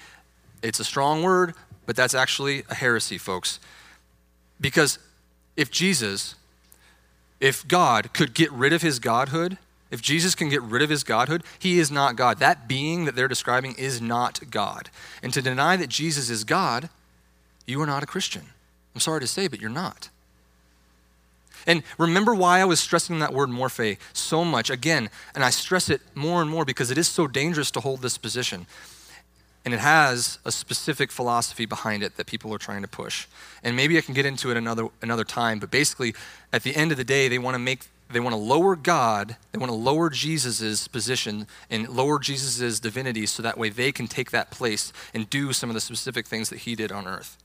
it's 0.60 0.80
a 0.80 0.84
strong 0.84 1.22
word, 1.22 1.54
but 1.86 1.94
that's 1.94 2.14
actually 2.14 2.64
a 2.68 2.74
heresy, 2.74 3.16
folks. 3.16 3.60
Because 4.60 4.98
if 5.56 5.70
Jesus, 5.70 6.34
if 7.38 7.66
God 7.68 8.12
could 8.12 8.34
get 8.34 8.50
rid 8.50 8.72
of 8.72 8.82
his 8.82 8.98
godhood, 8.98 9.56
if 9.96 10.02
Jesus 10.02 10.34
can 10.34 10.50
get 10.50 10.60
rid 10.60 10.82
of 10.82 10.90
his 10.90 11.04
godhood, 11.04 11.42
he 11.58 11.78
is 11.78 11.90
not 11.90 12.16
God. 12.16 12.38
That 12.38 12.68
being 12.68 13.06
that 13.06 13.16
they're 13.16 13.28
describing 13.28 13.74
is 13.78 13.98
not 13.98 14.50
God. 14.50 14.90
And 15.22 15.32
to 15.32 15.40
deny 15.40 15.78
that 15.78 15.88
Jesus 15.88 16.28
is 16.28 16.44
God, 16.44 16.90
you 17.66 17.80
are 17.80 17.86
not 17.86 18.02
a 18.02 18.06
Christian. 18.06 18.42
I'm 18.94 19.00
sorry 19.00 19.20
to 19.20 19.26
say, 19.26 19.48
but 19.48 19.58
you're 19.58 19.70
not. 19.70 20.10
And 21.66 21.82
remember 21.96 22.34
why 22.34 22.60
I 22.60 22.66
was 22.66 22.78
stressing 22.78 23.20
that 23.20 23.32
word 23.32 23.48
morphe 23.48 23.96
so 24.12 24.44
much 24.44 24.68
again, 24.68 25.08
and 25.34 25.42
I 25.42 25.48
stress 25.48 25.88
it 25.88 26.02
more 26.14 26.42
and 26.42 26.50
more 26.50 26.66
because 26.66 26.90
it 26.90 26.98
is 26.98 27.08
so 27.08 27.26
dangerous 27.26 27.70
to 27.70 27.80
hold 27.80 28.02
this 28.02 28.18
position. 28.18 28.66
And 29.64 29.72
it 29.72 29.80
has 29.80 30.38
a 30.44 30.52
specific 30.52 31.10
philosophy 31.10 31.64
behind 31.64 32.02
it 32.02 32.18
that 32.18 32.26
people 32.26 32.52
are 32.52 32.58
trying 32.58 32.82
to 32.82 32.88
push. 32.88 33.26
And 33.64 33.74
maybe 33.74 33.96
I 33.96 34.02
can 34.02 34.12
get 34.12 34.26
into 34.26 34.50
it 34.50 34.58
another 34.58 34.88
another 35.00 35.24
time, 35.24 35.58
but 35.58 35.70
basically 35.70 36.14
at 36.52 36.64
the 36.64 36.76
end 36.76 36.92
of 36.92 36.98
the 36.98 37.04
day 37.04 37.28
they 37.28 37.38
want 37.38 37.54
to 37.54 37.58
make 37.58 37.86
they 38.10 38.20
want 38.20 38.34
to 38.34 38.40
lower 38.40 38.76
God, 38.76 39.36
they 39.52 39.58
want 39.58 39.70
to 39.70 39.76
lower 39.76 40.10
Jesus' 40.10 40.86
position 40.86 41.46
and 41.70 41.88
lower 41.88 42.18
Jesus' 42.18 42.78
divinity 42.78 43.26
so 43.26 43.42
that 43.42 43.58
way 43.58 43.68
they 43.68 43.90
can 43.90 44.06
take 44.06 44.30
that 44.30 44.50
place 44.50 44.92
and 45.12 45.28
do 45.28 45.52
some 45.52 45.70
of 45.70 45.74
the 45.74 45.80
specific 45.80 46.26
things 46.26 46.48
that 46.50 46.60
he 46.60 46.74
did 46.74 46.92
on 46.92 47.06
earth. 47.06 47.36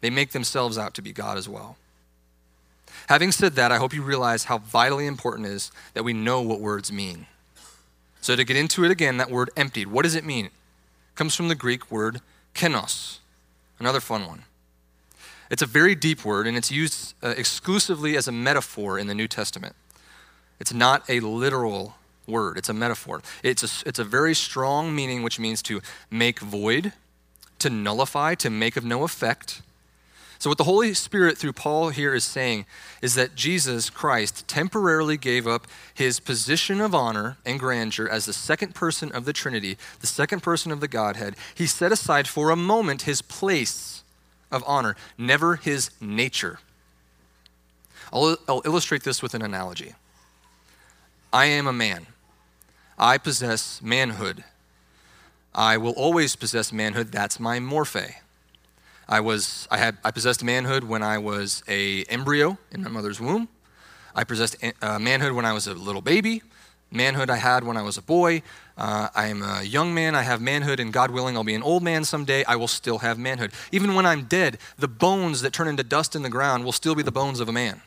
They 0.00 0.10
make 0.10 0.32
themselves 0.32 0.78
out 0.78 0.94
to 0.94 1.02
be 1.02 1.12
God 1.12 1.36
as 1.36 1.48
well. 1.48 1.76
Having 3.08 3.32
said 3.32 3.54
that, 3.54 3.72
I 3.72 3.78
hope 3.78 3.92
you 3.92 4.02
realize 4.02 4.44
how 4.44 4.58
vitally 4.58 5.06
important 5.06 5.46
it 5.46 5.52
is 5.52 5.70
that 5.94 6.04
we 6.04 6.12
know 6.12 6.42
what 6.42 6.60
words 6.60 6.92
mean. 6.92 7.26
So 8.20 8.34
to 8.34 8.44
get 8.44 8.56
into 8.56 8.84
it 8.84 8.90
again, 8.90 9.16
that 9.18 9.30
word 9.30 9.50
emptied, 9.56 9.88
what 9.88 10.02
does 10.02 10.14
it 10.14 10.24
mean? 10.24 10.46
It 10.46 10.52
comes 11.14 11.34
from 11.34 11.48
the 11.48 11.54
Greek 11.54 11.90
word 11.90 12.20
kenos, 12.54 13.18
another 13.78 14.00
fun 14.00 14.26
one. 14.26 14.42
It's 15.50 15.62
a 15.62 15.66
very 15.66 15.94
deep 15.94 16.24
word, 16.24 16.46
and 16.46 16.56
it's 16.56 16.70
used 16.70 17.14
uh, 17.22 17.34
exclusively 17.36 18.16
as 18.16 18.26
a 18.26 18.32
metaphor 18.32 18.98
in 18.98 19.06
the 19.06 19.14
New 19.14 19.28
Testament. 19.28 19.76
It's 20.58 20.72
not 20.72 21.08
a 21.08 21.20
literal 21.20 21.96
word, 22.26 22.58
it's 22.58 22.68
a 22.68 22.74
metaphor. 22.74 23.22
It's 23.42 23.62
a, 23.62 23.88
it's 23.88 23.98
a 23.98 24.04
very 24.04 24.34
strong 24.34 24.94
meaning, 24.94 25.22
which 25.22 25.38
means 25.38 25.62
to 25.62 25.80
make 26.10 26.40
void, 26.40 26.92
to 27.60 27.70
nullify, 27.70 28.34
to 28.36 28.50
make 28.50 28.76
of 28.76 28.84
no 28.84 29.04
effect. 29.04 29.62
So, 30.38 30.50
what 30.50 30.58
the 30.58 30.64
Holy 30.64 30.92
Spirit 30.92 31.38
through 31.38 31.54
Paul 31.54 31.88
here 31.88 32.14
is 32.14 32.24
saying 32.24 32.66
is 33.00 33.14
that 33.14 33.34
Jesus 33.34 33.88
Christ 33.88 34.46
temporarily 34.46 35.16
gave 35.16 35.46
up 35.46 35.66
his 35.94 36.20
position 36.20 36.80
of 36.80 36.94
honor 36.94 37.38
and 37.46 37.58
grandeur 37.58 38.06
as 38.06 38.26
the 38.26 38.34
second 38.34 38.74
person 38.74 39.10
of 39.12 39.24
the 39.24 39.32
Trinity, 39.32 39.78
the 40.00 40.06
second 40.06 40.42
person 40.42 40.72
of 40.72 40.80
the 40.80 40.88
Godhead. 40.88 41.36
He 41.54 41.66
set 41.66 41.90
aside 41.90 42.28
for 42.28 42.50
a 42.50 42.56
moment 42.56 43.02
his 43.02 43.22
place 43.22 43.95
of 44.50 44.62
honor, 44.66 44.96
never 45.18 45.56
his 45.56 45.90
nature. 46.00 46.58
I'll, 48.12 48.36
I'll 48.48 48.62
illustrate 48.64 49.02
this 49.02 49.22
with 49.22 49.34
an 49.34 49.42
analogy. 49.42 49.94
I 51.32 51.46
am 51.46 51.66
a 51.66 51.72
man. 51.72 52.06
I 52.98 53.18
possess 53.18 53.82
manhood. 53.82 54.44
I 55.54 55.76
will 55.76 55.92
always 55.92 56.36
possess 56.36 56.72
manhood. 56.72 57.12
That's 57.12 57.40
my 57.40 57.58
morphe. 57.58 58.14
I 59.08 59.20
was 59.20 59.68
I 59.70 59.78
had 59.78 59.98
I 60.04 60.10
possessed 60.10 60.42
manhood 60.42 60.84
when 60.84 61.02
I 61.02 61.18
was 61.18 61.62
a 61.68 62.04
embryo 62.04 62.58
in 62.72 62.82
my 62.82 62.88
mother's 62.88 63.20
womb. 63.20 63.48
I 64.14 64.24
possessed 64.24 64.56
uh, 64.82 64.98
manhood 64.98 65.32
when 65.32 65.44
I 65.44 65.52
was 65.52 65.66
a 65.66 65.74
little 65.74 66.02
baby. 66.02 66.42
Manhood 66.90 67.30
I 67.30 67.36
had 67.36 67.64
when 67.64 67.76
I 67.76 67.82
was 67.82 67.96
a 67.96 68.02
boy. 68.02 68.42
Uh, 68.78 69.08
I 69.14 69.26
am 69.26 69.42
a 69.42 69.62
young 69.62 69.94
man. 69.94 70.14
I 70.14 70.22
have 70.22 70.40
manhood, 70.40 70.80
and 70.80 70.92
God 70.92 71.10
willing, 71.10 71.36
I'll 71.36 71.44
be 71.44 71.54
an 71.54 71.62
old 71.62 71.82
man 71.82 72.04
someday. 72.04 72.44
I 72.44 72.56
will 72.56 72.68
still 72.68 72.98
have 72.98 73.18
manhood. 73.18 73.52
Even 73.72 73.94
when 73.94 74.06
I'm 74.06 74.24
dead, 74.24 74.58
the 74.78 74.88
bones 74.88 75.40
that 75.42 75.52
turn 75.52 75.68
into 75.68 75.82
dust 75.82 76.14
in 76.14 76.22
the 76.22 76.30
ground 76.30 76.64
will 76.64 76.72
still 76.72 76.94
be 76.94 77.02
the 77.02 77.12
bones 77.12 77.40
of 77.40 77.48
a 77.48 77.52
man. 77.52 77.82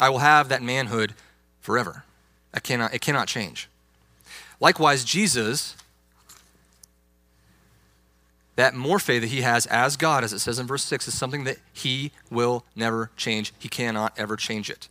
I 0.00 0.08
will 0.10 0.18
have 0.18 0.48
that 0.48 0.62
manhood 0.62 1.14
forever. 1.60 2.04
I 2.52 2.60
cannot, 2.60 2.94
it 2.94 3.00
cannot 3.00 3.28
change. 3.28 3.68
Likewise, 4.60 5.04
Jesus, 5.04 5.76
that 8.56 8.74
morphe 8.74 9.20
that 9.20 9.28
he 9.28 9.42
has 9.42 9.66
as 9.66 9.96
God, 9.96 10.24
as 10.24 10.32
it 10.32 10.38
says 10.38 10.58
in 10.58 10.66
verse 10.66 10.84
6, 10.84 11.08
is 11.08 11.14
something 11.14 11.44
that 11.44 11.58
he 11.72 12.12
will 12.30 12.64
never 12.76 13.10
change. 13.16 13.52
He 13.58 13.68
cannot 13.68 14.12
ever 14.16 14.36
change 14.36 14.70
it. 14.70 14.88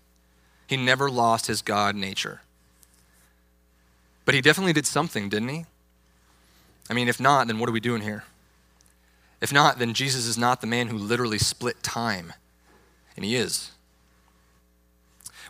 He 0.67 0.77
never 0.77 1.09
lost 1.09 1.47
his 1.47 1.61
God 1.61 1.95
nature. 1.95 2.41
But 4.25 4.35
he 4.35 4.41
definitely 4.41 4.73
did 4.73 4.85
something, 4.85 5.29
didn't 5.29 5.49
he? 5.49 5.65
I 6.89 6.93
mean, 6.93 7.07
if 7.07 7.19
not, 7.19 7.47
then 7.47 7.59
what 7.59 7.69
are 7.69 7.73
we 7.73 7.79
doing 7.79 8.01
here? 8.01 8.23
If 9.41 9.51
not, 9.51 9.79
then 9.79 9.93
Jesus 9.93 10.25
is 10.25 10.37
not 10.37 10.61
the 10.61 10.67
man 10.67 10.87
who 10.87 10.97
literally 10.97 11.37
split 11.37 11.83
time. 11.83 12.33
And 13.15 13.25
he 13.25 13.35
is. 13.35 13.71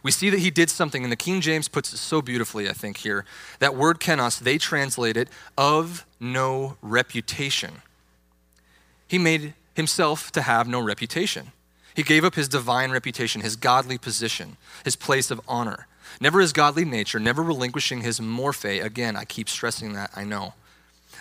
We 0.02 0.12
see 0.12 0.30
that 0.30 0.40
he 0.40 0.52
did 0.52 0.70
something, 0.70 1.04
and 1.04 1.12
the 1.12 1.18
King 1.18 1.40
James 1.40 1.68
puts 1.70 1.94
it 1.94 1.98
so 1.98 2.22
beautifully, 2.22 2.68
I 2.68 2.74
think, 2.74 2.98
here. 2.98 3.24
That 3.60 3.76
word 3.76 4.00
kenos, 4.00 4.40
they 4.40 4.58
translate 4.58 5.16
it 5.16 5.30
of 5.58 6.06
no 6.20 6.78
reputation. 6.82 7.84
He 9.08 9.18
made 9.18 9.54
himself 9.76 10.32
to 10.34 10.42
have 10.42 10.68
no 10.68 10.82
reputation. 10.82 11.52
He 11.96 12.04
gave 12.04 12.26
up 12.26 12.36
his 12.36 12.50
divine 12.50 12.92
reputation, 12.92 13.42
his 13.42 13.56
godly 13.56 13.98
position, 13.98 14.58
his 14.84 14.96
place 14.96 15.32
of 15.32 15.40
honor. 15.48 15.88
Never 16.22 16.40
his 16.40 16.54
godly 16.54 16.86
nature, 16.86 17.20
never 17.20 17.42
relinquishing 17.42 18.02
his 18.02 18.20
morphe. 18.20 18.84
Again, 18.84 19.16
I 19.16 19.26
keep 19.26 19.50
stressing 19.50 19.94
that, 19.94 20.12
I 20.16 20.24
know. 20.24 20.54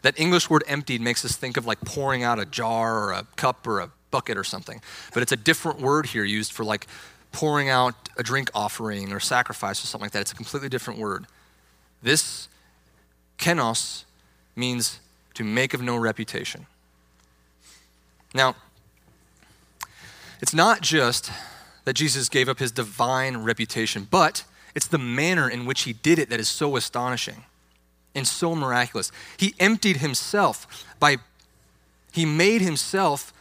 That 0.03 0.19
English 0.19 0.51
word 0.51 0.65
emptied 0.67 1.01
makes 1.01 1.25
us 1.25 1.37
think 1.37 1.57
of 1.57 1.67
like 1.67 1.81
pouring 1.81 2.23
out 2.23 2.39
a 2.39 2.45
jar 2.45 2.99
or 3.05 3.13
a 3.13 3.27
cup 3.37 3.67
or 3.67 3.81
a 3.81 3.91
bucket 4.11 4.37
or 4.37 4.45
something. 4.45 4.81
But 5.15 5.23
it's 5.23 5.33
a 5.33 5.37
different 5.37 5.81
word 5.81 6.07
here 6.07 6.25
used 6.25 6.53
for 6.53 6.65
like 6.65 6.87
pouring 7.31 7.69
out 7.69 7.95
a 8.17 8.23
drink 8.23 8.51
offering 8.55 9.13
or 9.13 9.21
sacrifice 9.21 9.83
or 9.83 9.87
something 9.87 10.07
like 10.07 10.13
that. 10.13 10.21
It's 10.21 10.33
a 10.33 10.37
completely 10.37 10.69
different 10.69 11.01
word. 11.01 11.27
This 12.03 12.49
kenos 13.39 14.05
means 14.57 15.01
to 15.35 15.45
make 15.45 15.73
of 15.73 15.81
no 15.81 15.97
reputation. 15.97 16.67
Now, 18.35 18.55
it's 20.41 20.55
not 20.55 20.81
just 20.81 21.31
that 21.85 21.95
Jesus 21.95 22.29
gave 22.29 22.49
up 22.49 22.59
his 22.59 22.73
divine 22.73 23.39
reputation, 23.39 24.07
but 24.11 24.45
it's 24.75 24.87
the 24.87 24.99
manner 24.99 25.49
in 25.49 25.67
which 25.67 25.83
he 25.83 25.93
did 25.93 26.19
it 26.19 26.31
that 26.31 26.41
is 26.41 26.49
so 26.49 26.77
astonishing 26.77 27.45
and 28.15 28.27
so 28.27 28.55
miraculous. 28.55 29.11
He 29.37 29.55
emptied 29.59 29.99
himself 29.99 30.87
by, 30.99 31.19
he 32.13 32.25
made 32.25 32.61
himself 32.61 33.33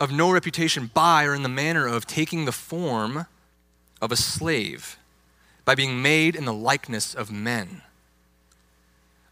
of 0.00 0.12
no 0.12 0.30
reputation 0.30 0.90
by 0.92 1.24
or 1.24 1.34
in 1.34 1.42
the 1.42 1.48
manner 1.48 1.86
of 1.86 2.06
taking 2.06 2.44
the 2.44 2.52
form 2.52 3.26
of 4.00 4.12
a 4.12 4.16
slave, 4.16 4.98
by 5.64 5.74
being 5.74 6.02
made 6.02 6.36
in 6.36 6.44
the 6.44 6.52
likeness 6.52 7.14
of 7.14 7.30
men. 7.30 7.82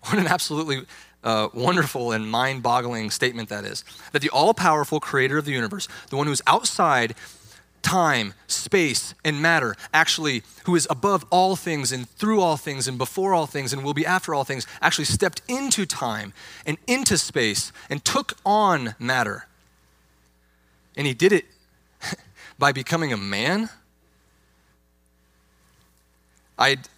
What 0.07 0.19
an 0.19 0.27
absolutely 0.27 0.85
uh, 1.23 1.49
wonderful 1.55 2.11
and 2.11 2.29
mind 2.29 2.63
boggling 2.63 3.11
statement 3.11 3.49
that 3.51 3.65
is. 3.65 3.85
That 4.11 4.21
the 4.21 4.31
all 4.31 4.53
powerful 4.53 4.99
creator 4.99 5.39
of 5.39 5.45
the 5.45 5.53
universe, 5.53 5.87
the 6.11 6.17
one 6.17 6.27
who's 6.27 6.43
outside 6.45 7.15
time, 7.83 8.35
space, 8.47 9.15
and 9.25 9.43
matter, 9.43 9.75
actually, 9.93 10.43
who 10.65 10.75
is 10.75 10.87
above 10.89 11.25
all 11.31 11.57
things 11.57 11.93
and 11.93 12.09
through 12.09 12.41
all 12.41 12.57
things 12.57 12.89
and 12.89 12.97
before 12.97 13.35
all 13.35 13.47
things 13.47 13.73
and 13.73 13.85
will 13.85 13.95
be 13.95 14.07
after 14.07 14.35
all 14.35 14.45
things, 14.45 14.67
actually 14.81 15.05
stepped 15.05 15.43
into 15.49 15.85
time 15.85 16.33
and 16.65 16.79
into 16.87 17.19
space 17.19 17.73
and 17.91 18.05
took 18.05 18.35
on 18.47 18.95
matter. 18.99 19.47
And 20.97 21.07
he 21.07 21.15
did 21.15 21.33
it 21.33 21.45
by 22.59 22.73
becoming 22.73 23.13
a 23.13 23.17
man. 23.17 23.69
I'd 26.59 26.89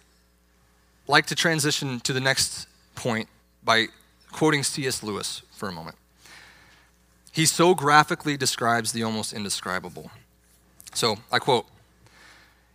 like 1.07 1.25
to 1.27 1.35
transition 1.35 1.99
to 2.01 2.13
the 2.13 2.19
next 2.19 2.67
point 2.95 3.27
by 3.63 3.87
quoting 4.31 4.63
C.S. 4.63 5.01
Lewis 5.01 5.41
for 5.51 5.69
a 5.69 5.71
moment. 5.71 5.97
He 7.31 7.45
so 7.45 7.75
graphically 7.75 8.37
describes 8.37 8.91
the 8.91 9.03
almost 9.03 9.33
indescribable. 9.33 10.11
So 10.95 11.17
I 11.29 11.39
quote 11.39 11.67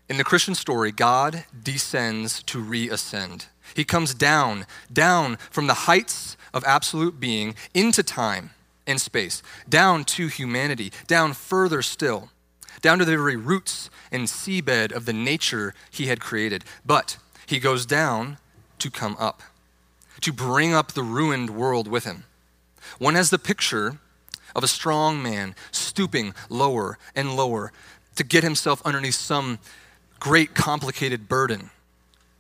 In 0.09 0.18
the 0.18 0.24
Christian 0.24 0.54
story, 0.54 0.92
God 0.92 1.44
descends 1.62 2.42
to 2.44 2.62
reascend. 2.62 3.46
He 3.74 3.85
comes 3.85 4.12
down, 4.12 4.66
down 4.92 5.38
from 5.50 5.66
the 5.66 5.87
heights 5.88 6.37
of 6.52 6.62
absolute 6.64 7.18
being 7.18 7.54
into 7.72 8.02
time 8.02 8.50
and 8.87 9.00
space, 9.00 9.42
down 9.68 10.04
to 10.04 10.26
humanity, 10.26 10.92
down 11.06 11.33
further 11.33 11.80
still, 11.80 12.28
down 12.83 12.98
to 12.98 13.04
the 13.06 13.12
very 13.12 13.37
roots 13.37 13.88
and 14.12 14.26
seabed 14.26 14.92
of 14.92 15.06
the 15.06 15.12
nature 15.14 15.74
he 15.90 16.06
had 16.06 16.20
created. 16.20 16.64
But 16.85 17.16
he 17.46 17.59
goes 17.59 17.87
down 17.87 18.37
to 18.80 18.90
come 18.90 19.16
up, 19.18 19.42
to 20.20 20.33
bring 20.33 20.74
up 20.74 20.92
the 20.92 21.02
ruined 21.02 21.50
world 21.50 21.88
with 21.88 22.04
him. 22.04 22.24
One 22.98 23.14
has 23.14 23.30
the 23.30 23.38
picture 23.38 23.98
of 24.54 24.64
a 24.64 24.68
strong 24.68 25.22
man 25.22 25.54
stooping 25.70 26.35
lower 26.48 26.98
and 27.14 27.37
lower 27.37 27.72
to 28.20 28.24
get 28.24 28.44
himself 28.44 28.83
underneath 28.85 29.14
some 29.14 29.59
great 30.18 30.54
complicated 30.54 31.26
burden. 31.26 31.70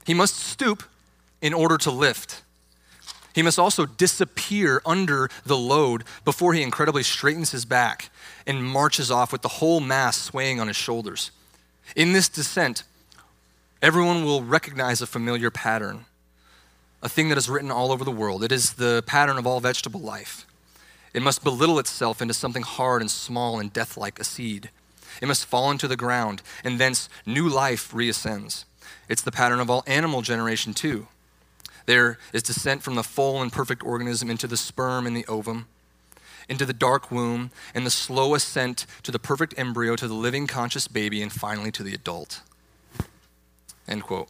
He 0.04 0.12
must 0.12 0.36
stoop 0.36 0.82
in 1.40 1.54
order 1.54 1.78
to 1.78 1.90
lift. 1.90 2.42
He 3.34 3.40
must 3.40 3.58
also 3.58 3.86
disappear 3.86 4.82
under 4.84 5.30
the 5.46 5.56
load 5.56 6.04
before 6.22 6.52
he 6.52 6.60
incredibly 6.60 7.02
straightens 7.02 7.52
his 7.52 7.64
back 7.64 8.10
and 8.46 8.62
marches 8.62 9.10
off 9.10 9.32
with 9.32 9.40
the 9.40 9.48
whole 9.48 9.80
mass 9.80 10.20
swaying 10.20 10.60
on 10.60 10.66
his 10.66 10.76
shoulders. 10.76 11.30
In 11.96 12.12
this 12.12 12.28
descent, 12.28 12.82
everyone 13.80 14.22
will 14.22 14.42
recognize 14.42 15.00
a 15.00 15.06
familiar 15.06 15.50
pattern, 15.50 16.04
a 17.02 17.08
thing 17.08 17.30
that 17.30 17.38
is 17.38 17.48
written 17.48 17.70
all 17.70 17.90
over 17.90 18.04
the 18.04 18.10
world. 18.10 18.44
It 18.44 18.52
is 18.52 18.74
the 18.74 19.02
pattern 19.06 19.38
of 19.38 19.46
all 19.46 19.60
vegetable 19.60 20.00
life. 20.00 20.44
It 21.14 21.22
must 21.22 21.42
belittle 21.42 21.78
itself 21.78 22.20
into 22.20 22.34
something 22.34 22.64
hard 22.64 23.00
and 23.00 23.10
small 23.10 23.58
and 23.58 23.72
death 23.72 23.96
like 23.96 24.20
a 24.20 24.24
seed. 24.24 24.68
It 25.20 25.28
must 25.28 25.46
fall 25.46 25.70
into 25.70 25.88
the 25.88 25.96
ground, 25.96 26.42
and 26.64 26.78
thence 26.78 27.08
new 27.26 27.48
life 27.48 27.92
reascends. 27.92 28.64
It's 29.08 29.22
the 29.22 29.32
pattern 29.32 29.60
of 29.60 29.68
all 29.68 29.84
animal 29.86 30.22
generation, 30.22 30.72
too. 30.74 31.08
There 31.86 32.18
is 32.32 32.42
descent 32.42 32.82
from 32.82 32.94
the 32.94 33.02
full 33.02 33.42
and 33.42 33.52
perfect 33.52 33.82
organism 33.82 34.30
into 34.30 34.46
the 34.46 34.56
sperm 34.56 35.06
and 35.06 35.16
the 35.16 35.26
ovum, 35.26 35.66
into 36.48 36.64
the 36.64 36.72
dark 36.72 37.10
womb, 37.10 37.50
and 37.74 37.84
the 37.84 37.90
slow 37.90 38.34
ascent 38.34 38.86
to 39.02 39.12
the 39.12 39.18
perfect 39.18 39.58
embryo, 39.58 39.96
to 39.96 40.08
the 40.08 40.14
living 40.14 40.46
conscious 40.46 40.88
baby, 40.88 41.22
and 41.22 41.32
finally 41.32 41.70
to 41.72 41.82
the 41.82 41.94
adult. 41.94 42.42
End 43.88 44.02
quote. 44.02 44.28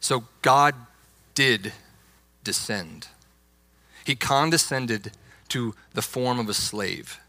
So 0.00 0.24
God 0.42 0.74
did 1.34 1.72
descend. 2.44 3.08
He 4.04 4.14
condescended 4.14 5.12
to 5.48 5.74
the 5.92 6.02
form 6.02 6.38
of 6.38 6.48
a 6.48 6.54
slave, 6.54 7.20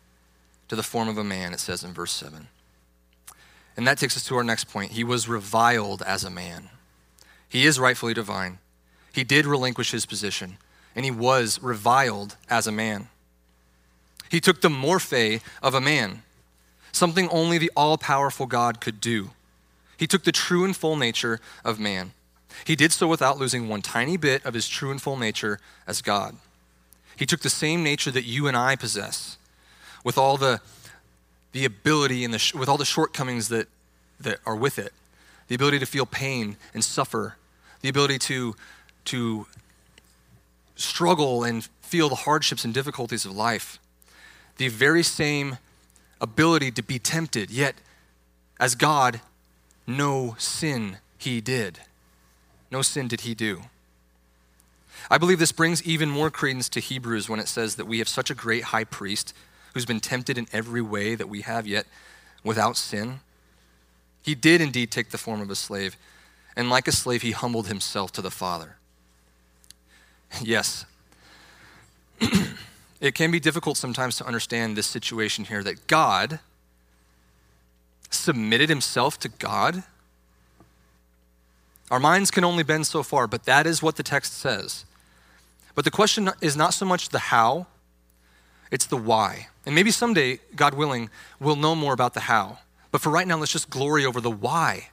to 0.70 0.76
the 0.76 0.84
form 0.84 1.10
of 1.10 1.18
a 1.18 1.24
man, 1.24 1.54
it 1.54 1.60
says 1.60 1.84
in 1.84 1.94
verse 1.94 2.12
7. 2.14 2.48
And 3.76 3.88
that 3.88 3.98
takes 3.98 4.16
us 4.16 4.26
to 4.26 4.36
our 4.36 4.44
next 4.44 4.66
point. 4.66 4.92
He 4.92 5.04
was 5.04 5.28
reviled 5.28 6.02
as 6.02 6.24
a 6.24 6.30
man. 6.30 6.70
He 7.48 7.66
is 7.66 7.80
rightfully 7.80 8.14
divine. 8.14 8.60
He 9.12 9.24
did 9.24 9.46
relinquish 9.46 9.92
his 9.92 10.06
position, 10.06 10.58
and 10.96 11.06
he 11.06 11.12
was 11.12 11.62
reviled 11.62 12.36
as 12.50 12.68
a 12.68 12.72
man. 12.72 13.10
He 14.30 14.40
took 14.40 14.62
the 14.62 14.70
morphe 14.70 15.42
of 15.64 15.74
a 15.74 15.82
man, 15.82 16.22
something 16.92 17.28
only 17.30 17.58
the 17.58 17.72
all 17.76 17.98
powerful 17.98 18.46
God 18.46 18.80
could 18.80 19.02
do. 19.02 19.32
He 19.98 20.08
took 20.08 20.24
the 20.24 20.32
true 20.32 20.64
and 20.64 20.76
full 20.76 20.96
nature 20.96 21.40
of 21.66 21.80
man. 21.80 22.14
He 22.64 22.76
did 22.76 22.92
so 22.92 23.08
without 23.08 23.40
losing 23.40 23.68
one 23.68 23.82
tiny 23.82 24.18
bit 24.18 24.46
of 24.46 24.54
his 24.54 24.68
true 24.68 24.92
and 24.92 25.02
full 25.02 25.18
nature 25.18 25.60
as 25.88 26.02
God. 26.02 26.36
He 27.16 27.26
took 27.26 27.42
the 27.42 27.50
same 27.50 27.84
nature 27.84 28.12
that 28.12 28.26
you 28.26 28.48
and 28.48 28.56
I 28.56 28.76
possess, 28.76 29.38
with 30.04 30.18
all 30.18 30.38
the, 30.38 30.62
the 31.52 31.66
ability 31.66 32.24
and 32.24 32.34
the, 32.34 32.52
with 32.58 32.70
all 32.70 32.78
the 32.78 32.86
shortcomings 32.86 33.50
that, 33.50 33.68
that 34.20 34.40
are 34.46 34.56
with 34.56 34.80
it 34.80 34.94
the 35.50 35.56
ability 35.56 35.80
to 35.80 35.86
feel 35.86 36.06
pain 36.06 36.56
and 36.74 36.86
suffer, 36.86 37.36
the 37.82 37.90
ability 37.90 38.18
to, 38.20 38.56
to 39.04 39.46
struggle 40.76 41.44
and 41.44 41.68
feel 41.82 42.08
the 42.08 42.16
hardships 42.16 42.64
and 42.64 42.74
difficulties 42.74 43.26
of 43.26 43.36
life, 43.36 43.80
the 44.58 44.70
very 44.70 45.04
same 45.04 45.58
ability 46.22 46.72
to 46.72 46.84
be 46.84 47.00
tempted, 47.00 47.50
yet 47.50 47.76
as 48.60 48.76
God, 48.76 49.22
no 49.88 50.36
sin 50.38 50.98
he 51.18 51.42
did. 51.42 51.80
No 52.72 52.84
sin 52.84 53.08
did 53.08 53.22
he 53.22 53.34
do. 53.34 53.64
I 55.10 55.18
believe 55.18 55.40
this 55.40 55.52
brings 55.52 55.82
even 55.84 56.10
more 56.10 56.30
credence 56.30 56.70
to 56.70 56.80
Hebrews 56.80 57.28
when 57.28 57.40
it 57.40 57.48
says 57.48 57.76
that 57.78 57.86
we 57.86 57.98
have 57.98 58.08
such 58.08 58.30
a 58.30 58.36
great 58.36 58.66
high 58.66 58.84
priest 58.84 59.34
who's 59.74 59.86
been 59.86 60.00
tempted 60.00 60.38
in 60.38 60.48
every 60.52 60.82
way 60.82 61.16
that 61.16 61.30
we 61.30 61.42
have, 61.42 61.68
yet 61.68 61.86
without 62.44 62.78
sin. 62.78 63.20
He 64.22 64.36
did 64.36 64.62
indeed 64.62 64.92
take 64.92 65.10
the 65.10 65.18
form 65.18 65.42
of 65.42 65.50
a 65.50 65.56
slave, 65.56 65.96
and 66.56 66.70
like 66.70 66.88
a 66.88 66.92
slave, 66.92 67.22
he 67.22 67.32
humbled 67.32 67.68
himself 67.68 68.12
to 68.14 68.22
the 68.22 68.32
Father. 68.32 68.76
Yes, 70.42 70.86
it 73.02 73.16
can 73.16 73.32
be 73.32 73.40
difficult 73.40 73.78
sometimes 73.78 74.18
to 74.18 74.28
understand 74.28 74.76
this 74.76 74.88
situation 74.88 75.46
here 75.46 75.64
that 75.64 75.88
God 75.88 76.40
submitted 78.10 78.70
himself 78.70 79.20
to 79.20 79.30
God. 79.30 79.84
Our 81.90 82.00
minds 82.00 82.30
can 82.30 82.44
only 82.44 82.64
bend 82.64 82.88
so 82.88 83.04
far, 83.04 83.28
but 83.28 83.46
that 83.46 83.66
is 83.66 83.82
what 83.82 83.96
the 83.96 84.04
text 84.04 84.34
says. 84.34 84.86
But 85.76 85.86
the 85.86 85.92
question 85.92 86.30
is 86.42 86.56
not 86.56 86.74
so 86.74 86.86
much 86.86 87.10
the 87.10 87.20
how, 87.20 87.68
it's 88.72 88.86
the 88.86 88.98
why. 88.98 89.48
And 89.70 89.76
maybe 89.76 89.92
someday, 89.92 90.40
God 90.56 90.74
willing, 90.74 91.12
we'll 91.40 91.56
know 91.56 91.76
more 91.76 91.94
about 91.94 92.16
the 92.16 92.22
how. 92.22 92.58
But 92.90 93.02
for 93.02 93.12
right 93.12 93.28
now, 93.28 93.38
let's 93.38 93.52
just 93.52 93.70
glory 93.70 94.04
over 94.04 94.20
the 94.20 94.32
why. 94.32 94.90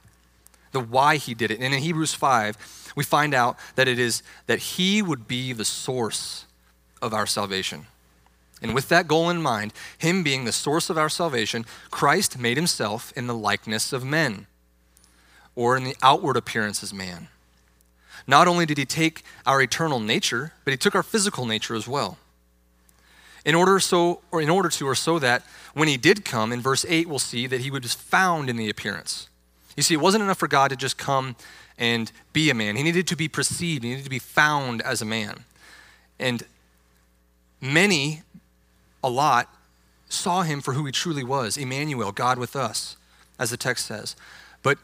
The 0.71 0.79
why 0.79 1.15
he 1.15 1.33
did 1.33 1.49
it. 1.49 1.59
And 1.59 1.73
in 1.73 1.81
Hebrews 1.81 2.13
5, 2.13 2.93
we 2.95 3.03
find 3.03 3.33
out 3.33 3.57
that 3.73 3.87
it 3.87 3.97
is 3.97 4.21
that 4.45 4.59
he 4.59 5.01
would 5.01 5.27
be 5.27 5.51
the 5.51 5.65
source 5.65 6.45
of 7.01 7.11
our 7.11 7.25
salvation. 7.25 7.87
And 8.61 8.75
with 8.75 8.87
that 8.89 9.07
goal 9.07 9.31
in 9.31 9.41
mind, 9.41 9.73
him 9.97 10.21
being 10.21 10.45
the 10.45 10.51
source 10.51 10.91
of 10.91 10.97
our 10.99 11.09
salvation, 11.09 11.65
Christ 11.89 12.37
made 12.37 12.55
himself 12.55 13.11
in 13.15 13.25
the 13.25 13.33
likeness 13.33 13.91
of 13.91 14.05
men, 14.05 14.45
or 15.55 15.75
in 15.75 15.85
the 15.85 15.97
outward 16.03 16.37
appearance 16.37 16.83
as 16.83 16.93
man. 16.93 17.29
Not 18.27 18.47
only 18.47 18.67
did 18.67 18.77
he 18.77 18.85
take 18.85 19.23
our 19.43 19.59
eternal 19.59 19.99
nature, 19.99 20.53
but 20.63 20.69
he 20.69 20.77
took 20.77 20.93
our 20.93 21.01
physical 21.01 21.47
nature 21.47 21.73
as 21.73 21.87
well. 21.87 22.19
In 23.47 23.55
order 23.55 23.79
so 23.79 24.21
or 24.29 24.41
in 24.41 24.49
order 24.49 24.69
to 24.69 24.87
or 24.87 24.93
so 24.93 25.17
that 25.19 25.41
when 25.73 25.87
he 25.87 25.97
did 25.97 26.25
come 26.25 26.51
in 26.51 26.61
verse 26.61 26.85
8 26.87 27.07
we'll 27.07 27.17
see 27.17 27.47
that 27.47 27.61
he 27.61 27.71
was 27.71 27.93
found 27.93 28.49
in 28.49 28.57
the 28.57 28.69
appearance. 28.69 29.29
You 29.75 29.83
see 29.83 29.93
it 29.93 30.01
wasn't 30.01 30.23
enough 30.23 30.37
for 30.37 30.47
God 30.47 30.67
to 30.69 30.75
just 30.75 30.97
come 30.97 31.35
and 31.77 32.11
be 32.33 32.49
a 32.49 32.53
man. 32.53 32.75
He 32.75 32.83
needed 32.83 33.07
to 33.07 33.15
be 33.15 33.27
perceived, 33.27 33.83
he 33.83 33.91
needed 33.91 34.03
to 34.03 34.09
be 34.09 34.19
found 34.19 34.81
as 34.81 35.01
a 35.01 35.05
man. 35.05 35.45
And 36.19 36.43
many 37.61 38.23
a 39.03 39.09
lot 39.09 39.47
saw 40.09 40.41
him 40.41 40.61
for 40.61 40.73
who 40.73 40.85
he 40.85 40.91
truly 40.91 41.23
was, 41.23 41.57
Emmanuel, 41.57 42.11
God 42.11 42.37
with 42.37 42.55
us, 42.55 42.97
as 43.39 43.49
the 43.49 43.57
text 43.57 43.85
says. 43.85 44.15
But 44.61 44.77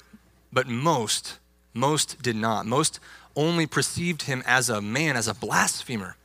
but 0.51 0.67
most 0.67 1.39
most 1.73 2.21
did 2.21 2.35
not. 2.35 2.65
Most 2.65 2.99
only 3.35 3.65
perceived 3.65 4.23
him 4.23 4.43
as 4.45 4.69
a 4.69 4.81
man, 4.81 5.17
as 5.17 5.27
a 5.27 5.33
blasphemer. 5.33 6.15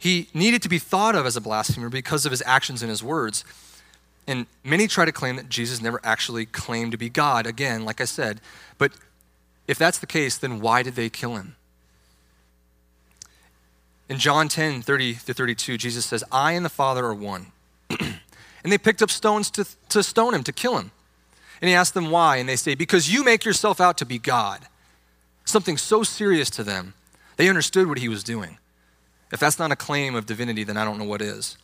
He 0.00 0.28
needed 0.32 0.62
to 0.62 0.68
be 0.70 0.78
thought 0.78 1.14
of 1.14 1.26
as 1.26 1.36
a 1.36 1.42
blasphemer 1.42 1.90
because 1.90 2.24
of 2.24 2.32
his 2.32 2.42
actions 2.46 2.82
and 2.82 2.88
his 2.88 3.04
words. 3.04 3.44
And 4.26 4.46
many 4.64 4.86
try 4.86 5.04
to 5.04 5.12
claim 5.12 5.36
that 5.36 5.50
Jesus 5.50 5.82
never 5.82 6.00
actually 6.02 6.46
claimed 6.46 6.92
to 6.92 6.98
be 6.98 7.10
God, 7.10 7.46
again, 7.46 7.84
like 7.84 8.00
I 8.00 8.06
said. 8.06 8.40
But 8.78 8.92
if 9.68 9.76
that's 9.76 9.98
the 9.98 10.06
case, 10.06 10.38
then 10.38 10.60
why 10.60 10.82
did 10.82 10.94
they 10.94 11.10
kill 11.10 11.36
him? 11.36 11.54
In 14.08 14.18
John 14.18 14.48
10 14.48 14.80
30 14.80 15.14
to 15.14 15.34
32, 15.34 15.76
Jesus 15.76 16.06
says, 16.06 16.24
I 16.32 16.52
and 16.52 16.64
the 16.64 16.70
Father 16.70 17.04
are 17.04 17.14
one. 17.14 17.48
and 17.90 18.72
they 18.72 18.78
picked 18.78 19.02
up 19.02 19.10
stones 19.10 19.50
to, 19.50 19.66
to 19.90 20.02
stone 20.02 20.32
him, 20.32 20.42
to 20.44 20.52
kill 20.52 20.78
him. 20.78 20.92
And 21.60 21.68
he 21.68 21.74
asked 21.74 21.92
them 21.92 22.10
why, 22.10 22.36
and 22.36 22.48
they 22.48 22.56
say, 22.56 22.74
Because 22.74 23.12
you 23.12 23.22
make 23.22 23.44
yourself 23.44 23.82
out 23.82 23.98
to 23.98 24.06
be 24.06 24.18
God 24.18 24.66
something 25.44 25.76
so 25.76 26.02
serious 26.02 26.48
to 26.50 26.64
them, 26.64 26.94
they 27.36 27.48
understood 27.48 27.86
what 27.86 27.98
he 27.98 28.08
was 28.08 28.24
doing. 28.24 28.56
If 29.32 29.40
that's 29.40 29.58
not 29.58 29.70
a 29.70 29.76
claim 29.76 30.14
of 30.14 30.26
divinity, 30.26 30.64
then 30.64 30.76
I 30.76 30.84
don't 30.84 30.98
know 30.98 31.04
what 31.04 31.22
is. 31.22 31.56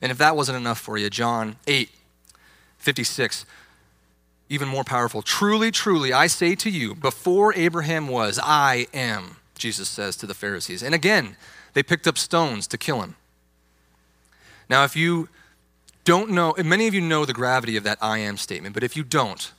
And 0.00 0.10
if 0.10 0.18
that 0.18 0.34
wasn't 0.34 0.56
enough 0.56 0.78
for 0.78 0.96
you, 0.98 1.10
John 1.10 1.56
8, 1.66 1.90
56, 2.78 3.46
even 4.48 4.68
more 4.68 4.84
powerful. 4.84 5.22
Truly, 5.22 5.70
truly, 5.70 6.12
I 6.12 6.26
say 6.26 6.54
to 6.56 6.70
you, 6.70 6.94
before 6.94 7.54
Abraham 7.54 8.08
was, 8.08 8.40
I 8.42 8.86
am, 8.92 9.36
Jesus 9.54 9.88
says 9.88 10.16
to 10.16 10.26
the 10.26 10.34
Pharisees. 10.34 10.82
And 10.82 10.94
again, 10.94 11.36
they 11.74 11.82
picked 11.82 12.06
up 12.06 12.18
stones 12.18 12.66
to 12.68 12.78
kill 12.78 13.00
him. 13.02 13.16
Now, 14.68 14.84
if 14.84 14.96
you 14.96 15.28
don't 16.04 16.30
know, 16.30 16.54
many 16.62 16.88
of 16.88 16.94
you 16.94 17.00
know 17.00 17.24
the 17.24 17.32
gravity 17.32 17.76
of 17.76 17.84
that 17.84 17.98
I 18.00 18.18
am 18.18 18.36
statement, 18.36 18.74
but 18.74 18.82
if 18.82 18.96
you 18.96 19.04
don't, 19.04 19.52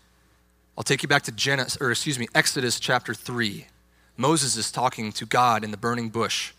I'll 0.77 0.83
take 0.83 1.03
you 1.03 1.09
back 1.09 1.23
to 1.23 1.31
Genesis, 1.31 1.79
or 1.79 1.91
excuse 1.91 2.19
me, 2.19 2.27
Exodus 2.33 2.79
chapter 2.79 3.13
3. 3.13 3.67
Moses 4.17 4.57
is 4.57 4.71
talking 4.71 5.11
to 5.13 5.25
God 5.25 5.63
in 5.63 5.71
the 5.71 5.77
burning 5.77 6.09
bush. 6.09 6.53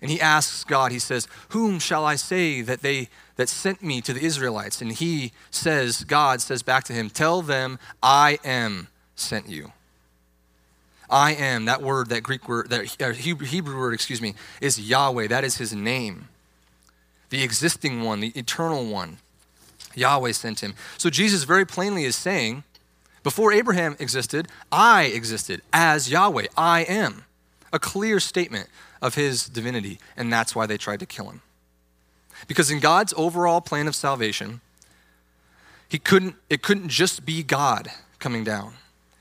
And 0.00 0.10
he 0.10 0.20
asks 0.20 0.64
God, 0.64 0.92
he 0.92 0.98
says, 0.98 1.26
Whom 1.50 1.78
shall 1.78 2.04
I 2.04 2.14
say 2.14 2.60
that 2.62 2.82
they 2.82 3.08
that 3.36 3.48
sent 3.48 3.82
me 3.82 4.00
to 4.02 4.12
the 4.12 4.24
Israelites? 4.24 4.80
And 4.80 4.92
he 4.92 5.32
says, 5.50 6.04
God 6.04 6.40
says 6.40 6.62
back 6.62 6.84
to 6.84 6.92
him, 6.92 7.10
Tell 7.10 7.42
them 7.42 7.78
I 8.02 8.38
am 8.44 8.88
sent 9.16 9.48
you. 9.48 9.72
I 11.10 11.32
am, 11.34 11.64
that 11.64 11.82
word, 11.82 12.10
that 12.10 12.22
Greek 12.22 12.48
word, 12.48 12.68
that 12.70 13.02
uh, 13.02 13.12
Hebrew 13.12 13.78
word, 13.78 13.94
excuse 13.94 14.20
me, 14.20 14.34
is 14.60 14.78
Yahweh. 14.78 15.28
That 15.28 15.42
is 15.42 15.56
his 15.56 15.72
name. 15.72 16.28
The 17.30 17.42
existing 17.42 18.02
one, 18.02 18.20
the 18.20 18.32
eternal 18.36 18.86
one. 18.86 19.18
Yahweh 19.94 20.32
sent 20.32 20.60
him. 20.60 20.74
So 20.98 21.10
Jesus 21.10 21.44
very 21.44 21.64
plainly 21.64 22.04
is 22.04 22.14
saying, 22.14 22.64
before 23.22 23.52
Abraham 23.52 23.96
existed, 23.98 24.48
I 24.70 25.04
existed 25.04 25.62
as 25.72 26.10
Yahweh. 26.10 26.46
I 26.56 26.82
am. 26.82 27.24
A 27.72 27.78
clear 27.78 28.20
statement 28.20 28.68
of 29.00 29.14
his 29.14 29.48
divinity, 29.48 29.98
and 30.16 30.32
that's 30.32 30.54
why 30.54 30.66
they 30.66 30.76
tried 30.76 31.00
to 31.00 31.06
kill 31.06 31.30
him. 31.30 31.42
Because 32.46 32.70
in 32.70 32.80
God's 32.80 33.14
overall 33.16 33.60
plan 33.60 33.88
of 33.88 33.94
salvation, 33.94 34.60
he 35.88 35.98
couldn't, 35.98 36.36
it 36.48 36.62
couldn't 36.62 36.88
just 36.88 37.24
be 37.24 37.42
God 37.42 37.90
coming 38.18 38.44
down, 38.44 38.74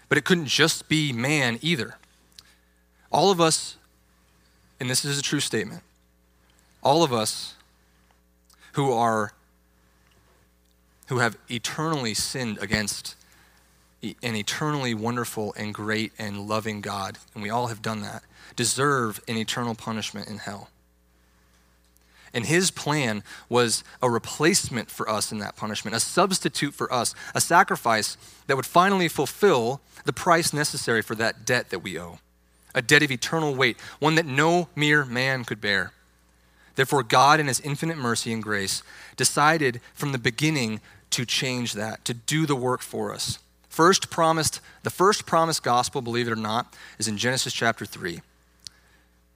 but 0.09 0.17
it 0.17 0.25
couldn't 0.25 0.47
just 0.47 0.89
be 0.89 1.11
man 1.13 1.59
either. 1.61 1.97
All 3.11 3.31
of 3.31 3.39
us, 3.39 3.77
and 4.79 4.89
this 4.89 5.05
is 5.05 5.17
a 5.17 5.21
true 5.21 5.39
statement, 5.39 5.81
all 6.83 7.03
of 7.03 7.13
us 7.13 7.55
who 8.73 8.91
are 8.91 9.33
who 11.07 11.19
have 11.19 11.37
eternally 11.49 12.13
sinned 12.13 12.57
against 12.59 13.15
an 14.23 14.35
eternally 14.35 14.93
wonderful 14.93 15.53
and 15.57 15.73
great 15.73 16.11
and 16.17 16.47
loving 16.47 16.81
God, 16.81 17.17
and 17.33 17.43
we 17.43 17.49
all 17.49 17.67
have 17.67 17.81
done 17.81 18.01
that, 18.01 18.23
deserve 18.55 19.19
an 19.27 19.37
eternal 19.37 19.75
punishment 19.75 20.27
in 20.27 20.37
hell. 20.37 20.69
And 22.33 22.45
his 22.45 22.71
plan 22.71 23.23
was 23.49 23.83
a 24.01 24.09
replacement 24.09 24.91
for 24.91 25.09
us 25.09 25.31
in 25.31 25.39
that 25.39 25.55
punishment, 25.55 25.95
a 25.95 25.99
substitute 25.99 26.73
for 26.73 26.91
us, 26.93 27.15
a 27.33 27.41
sacrifice 27.41 28.17
that 28.47 28.55
would 28.55 28.65
finally 28.65 29.07
fulfill 29.07 29.81
the 30.05 30.13
price 30.13 30.53
necessary 30.53 31.01
for 31.01 31.15
that 31.15 31.45
debt 31.45 31.69
that 31.69 31.79
we 31.79 31.99
owe, 31.99 32.19
a 32.75 32.81
debt 32.81 33.03
of 33.03 33.11
eternal 33.11 33.55
weight, 33.55 33.77
one 33.99 34.15
that 34.15 34.25
no 34.25 34.69
mere 34.75 35.03
man 35.05 35.43
could 35.45 35.61
bear. 35.61 35.91
Therefore, 36.75 37.01
God, 37.01 37.39
in 37.39 37.47
his 37.47 37.59
infinite 37.61 37.97
mercy 37.97 38.31
and 38.31 38.43
grace, 38.43 38.83
decided 39.15 39.81
from 39.95 40.11
the 40.11 40.19
beginning 40.19 40.79
to 41.09 41.25
change 41.25 41.73
that, 41.73 42.05
to 42.05 42.13
do 42.13 42.45
the 42.45 42.55
work 42.55 42.81
for 42.81 43.13
us. 43.13 43.39
First 43.77 44.09
promised, 44.09 44.59
the 44.81 44.89
first 44.89 45.27
promised 45.27 45.61
gospel, 45.61 46.01
believe 46.01 46.27
it 46.27 46.31
or 46.31 46.35
not, 46.35 46.75
is 46.97 47.07
in 47.07 47.15
Genesis 47.15 47.53
chapter 47.53 47.85
3. 47.85 48.21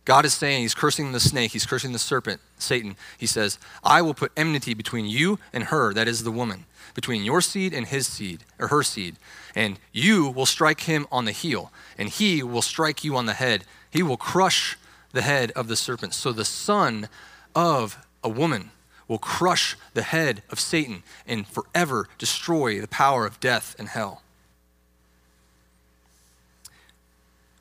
God 0.03 0.25
is 0.25 0.33
saying, 0.33 0.63
He's 0.63 0.73
cursing 0.73 1.11
the 1.11 1.19
snake, 1.19 1.51
He's 1.51 1.67
cursing 1.67 1.91
the 1.91 1.99
serpent, 1.99 2.41
Satan. 2.57 2.95
He 3.19 3.27
says, 3.27 3.59
I 3.83 4.01
will 4.01 4.15
put 4.15 4.31
enmity 4.35 4.73
between 4.73 5.05
you 5.05 5.37
and 5.53 5.65
her, 5.65 5.93
that 5.93 6.07
is 6.07 6.23
the 6.23 6.31
woman, 6.31 6.65
between 6.95 7.23
your 7.23 7.39
seed 7.41 7.71
and 7.71 7.85
his 7.85 8.07
seed, 8.07 8.39
or 8.57 8.69
her 8.69 8.81
seed. 8.81 9.17
And 9.53 9.77
you 9.91 10.29
will 10.29 10.47
strike 10.47 10.81
him 10.81 11.05
on 11.11 11.25
the 11.25 11.33
heel, 11.33 11.71
and 11.95 12.09
he 12.09 12.41
will 12.41 12.63
strike 12.63 13.03
you 13.03 13.15
on 13.15 13.27
the 13.27 13.33
head. 13.33 13.63
He 13.91 14.01
will 14.01 14.17
crush 14.17 14.75
the 15.11 15.21
head 15.21 15.51
of 15.51 15.67
the 15.67 15.75
serpent. 15.75 16.15
So 16.15 16.31
the 16.31 16.45
son 16.45 17.09
of 17.53 18.03
a 18.23 18.29
woman 18.29 18.71
will 19.07 19.19
crush 19.19 19.77
the 19.93 20.01
head 20.01 20.41
of 20.49 20.59
Satan 20.59 21.03
and 21.27 21.45
forever 21.45 22.07
destroy 22.17 22.81
the 22.81 22.87
power 22.87 23.27
of 23.27 23.39
death 23.39 23.75
and 23.77 23.89
hell. 23.89 24.23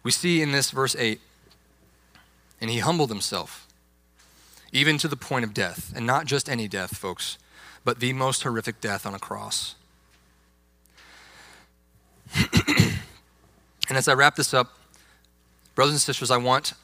We 0.03 0.11
see 0.11 0.43
in 0.43 0.53
this 0.53 0.71
verse 0.71 0.97
8 0.97 1.21
and 2.61 2.71
he 2.71 2.79
humbled 2.79 3.11
himself, 3.11 3.67
even 4.73 4.99
to 4.99 5.09
the 5.09 5.17
point 5.17 5.45
of 5.45 5.55
death. 5.55 5.93
And 5.97 6.07
not 6.07 6.27
just 6.27 6.49
any 6.49 6.69
death, 6.69 6.97
folks, 6.97 7.39
but 7.85 8.01
the 8.01 8.13
most 8.13 8.43
horrific 8.43 8.81
death 8.81 9.07
on 9.07 9.15
a 9.15 9.19
cross. 9.19 9.75
and 12.57 13.97
as 13.97 14.09
I 14.09 14.15
wrap 14.15 14.37
this 14.37 14.53
up, 14.53 14.75
brothers 15.75 15.95
and 15.95 16.01
sisters, 16.01 16.31
I 16.31 16.37
want 16.37 16.75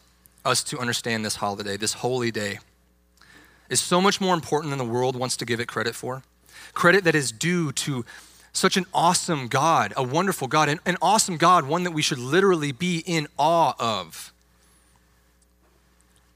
us 0.45 0.63
to 0.65 0.79
understand 0.79 1.25
this 1.25 1.37
holiday, 1.37 1.77
this 1.77 1.95
holy 1.95 2.31
day, 2.31 2.59
is 3.69 3.81
so 3.81 4.01
much 4.01 4.21
more 4.21 4.35
important 4.35 4.71
than 4.71 4.79
the 4.79 4.85
world 4.85 5.17
wants 5.17 5.37
to 5.37 5.45
give 5.45 5.61
it 5.61 5.67
credit 5.67 5.95
for. 5.95 6.23
Credit 6.73 7.05
that 7.05 7.15
is 7.15 7.33
due 7.33 7.73
to 7.73 8.05
such 8.57 8.77
an 8.77 8.87
awesome 8.95 9.49
God, 9.49 9.93
a 9.97 10.03
wonderful 10.03 10.49
God, 10.49 10.69
an, 10.69 10.81
an 10.87 10.97
awesome 11.03 11.37
God, 11.37 11.67
one 11.67 11.85
that 11.85 11.91
we 11.93 12.03
should 12.03 12.19
literally 12.19 12.73
be 12.73 13.03
in 13.07 13.29
awe 13.39 13.75
of. 13.79 14.33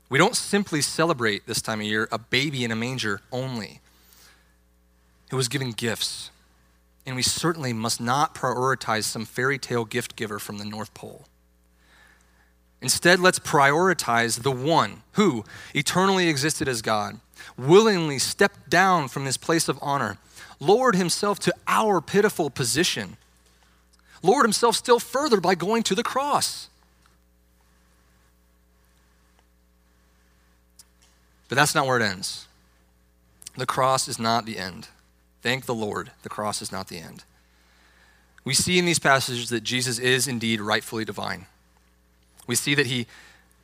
We 0.08 0.18
don't 0.18 0.36
simply 0.36 0.82
celebrate 0.82 1.46
this 1.46 1.62
time 1.62 1.80
of 1.80 1.86
year 1.86 2.08
a 2.10 2.18
baby 2.18 2.64
in 2.64 2.70
a 2.70 2.76
manger 2.76 3.20
only. 3.30 3.80
It 5.30 5.36
was 5.36 5.48
given 5.48 5.70
gifts. 5.70 6.30
And 7.06 7.16
we 7.16 7.22
certainly 7.22 7.72
must 7.72 8.00
not 8.00 8.34
prioritize 8.34 9.04
some 9.04 9.24
fairy 9.24 9.58
tale 9.58 9.84
gift 9.84 10.16
giver 10.16 10.38
from 10.38 10.58
the 10.58 10.64
North 10.64 10.92
Pole. 10.94 11.24
Instead, 12.82 13.20
let's 13.20 13.38
prioritize 13.38 14.42
the 14.42 14.50
one 14.50 15.02
who 15.12 15.44
eternally 15.74 16.28
existed 16.28 16.68
as 16.68 16.82
God, 16.82 17.20
willingly 17.56 18.18
stepped 18.18 18.68
down 18.70 19.08
from 19.08 19.26
his 19.26 19.36
place 19.36 19.68
of 19.68 19.78
honor, 19.82 20.18
lowered 20.60 20.94
himself 20.94 21.38
to 21.40 21.54
our 21.66 22.00
pitiful 22.00 22.50
position, 22.50 23.16
lowered 24.22 24.44
himself 24.44 24.76
still 24.76 25.00
further 25.00 25.40
by 25.40 25.54
going 25.54 25.82
to 25.82 25.94
the 25.94 26.02
cross. 26.02 26.68
But 31.48 31.56
that's 31.56 31.74
not 31.74 31.86
where 31.86 31.98
it 31.98 32.02
ends. 32.02 32.46
The 33.56 33.66
cross 33.66 34.06
is 34.06 34.20
not 34.20 34.46
the 34.46 34.58
end. 34.58 34.88
Thank 35.42 35.64
the 35.64 35.74
Lord, 35.74 36.12
the 36.22 36.28
cross 36.28 36.62
is 36.62 36.70
not 36.70 36.88
the 36.88 36.98
end. 36.98 37.24
We 38.44 38.54
see 38.54 38.78
in 38.78 38.84
these 38.84 38.98
passages 38.98 39.48
that 39.50 39.64
Jesus 39.64 39.98
is 39.98 40.28
indeed 40.28 40.60
rightfully 40.60 41.04
divine. 41.04 41.46
We 42.46 42.54
see 42.54 42.74
that 42.74 42.86
he 42.86 43.06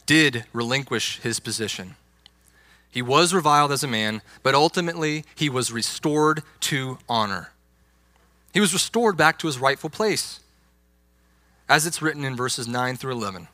did 0.04 0.44
relinquish 0.52 1.20
his 1.20 1.40
position. 1.40 1.96
He 2.96 3.02
was 3.02 3.34
reviled 3.34 3.72
as 3.72 3.84
a 3.84 3.88
man, 3.88 4.22
but 4.42 4.54
ultimately 4.54 5.26
he 5.34 5.50
was 5.50 5.70
restored 5.70 6.42
to 6.60 6.96
honor. 7.10 7.52
He 8.54 8.58
was 8.58 8.72
restored 8.72 9.18
back 9.18 9.38
to 9.38 9.48
his 9.48 9.58
rightful 9.58 9.90
place, 9.90 10.40
as 11.68 11.86
it's 11.86 12.00
written 12.00 12.24
in 12.24 12.34
verses 12.34 12.66
9 12.66 12.96
through 12.96 13.12
11. 13.12 13.48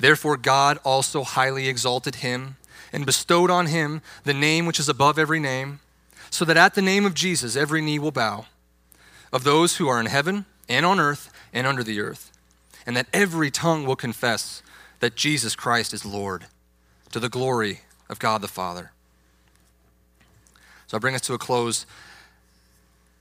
Therefore, 0.00 0.36
God 0.36 0.80
also 0.84 1.22
highly 1.22 1.68
exalted 1.68 2.16
him 2.16 2.56
and 2.92 3.06
bestowed 3.06 3.52
on 3.52 3.66
him 3.66 4.02
the 4.24 4.34
name 4.34 4.66
which 4.66 4.80
is 4.80 4.88
above 4.88 5.16
every 5.16 5.38
name, 5.38 5.78
so 6.28 6.44
that 6.44 6.56
at 6.56 6.74
the 6.74 6.82
name 6.82 7.06
of 7.06 7.14
Jesus 7.14 7.54
every 7.54 7.80
knee 7.80 8.00
will 8.00 8.10
bow, 8.10 8.46
of 9.32 9.44
those 9.44 9.76
who 9.76 9.86
are 9.86 10.00
in 10.00 10.06
heaven 10.06 10.44
and 10.68 10.84
on 10.84 10.98
earth 10.98 11.32
and 11.52 11.68
under 11.68 11.84
the 11.84 12.00
earth, 12.00 12.32
and 12.84 12.96
that 12.96 13.06
every 13.12 13.52
tongue 13.52 13.86
will 13.86 13.94
confess 13.94 14.60
that 14.98 15.14
Jesus 15.14 15.54
Christ 15.54 15.94
is 15.94 16.04
Lord, 16.04 16.46
to 17.12 17.20
the 17.20 17.28
glory 17.28 17.82
of 18.08 18.18
God 18.18 18.40
the 18.40 18.48
Father. 18.48 18.92
So 20.86 20.96
I 20.96 21.00
bring 21.00 21.14
us 21.14 21.20
to 21.22 21.34
a 21.34 21.38
close. 21.38 21.86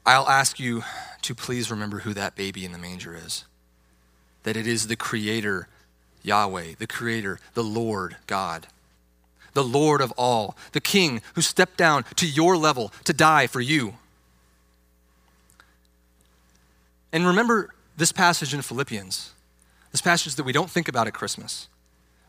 I'll 0.06 0.30
ask 0.30 0.60
you 0.60 0.84
to 1.24 1.36
please 1.36 1.70
remember 1.70 2.00
who 2.00 2.14
that 2.14 2.36
baby 2.36 2.64
in 2.64 2.72
the 2.72 2.78
manger 2.78 3.16
is. 3.16 3.46
That 4.44 4.56
it 4.56 4.66
is 4.66 4.88
the 4.88 4.96
Creator, 4.96 5.68
Yahweh, 6.24 6.76
the 6.80 6.88
Creator, 6.88 7.40
the 7.54 7.64
Lord 7.64 8.16
God 8.26 8.68
the 9.58 9.64
Lord 9.64 10.02
of 10.02 10.12
all, 10.12 10.56
the 10.74 10.80
King 10.80 11.20
who 11.34 11.42
stepped 11.42 11.78
down 11.78 12.06
to 12.16 12.28
your 12.28 12.56
level 12.56 12.94
to 13.06 13.12
die 13.12 13.48
for 13.48 13.60
you. 13.60 13.96
And 17.12 17.26
remember 17.26 17.74
this 17.98 18.12
passage 18.12 18.54
in 18.54 18.62
Philippians, 18.62 19.34
this 19.92 20.02
passage 20.02 20.36
that 20.36 20.44
we 20.44 20.52
don't 20.52 20.70
think 20.70 20.88
about 20.88 21.08
at 21.08 21.16
Christmas. 21.16 21.70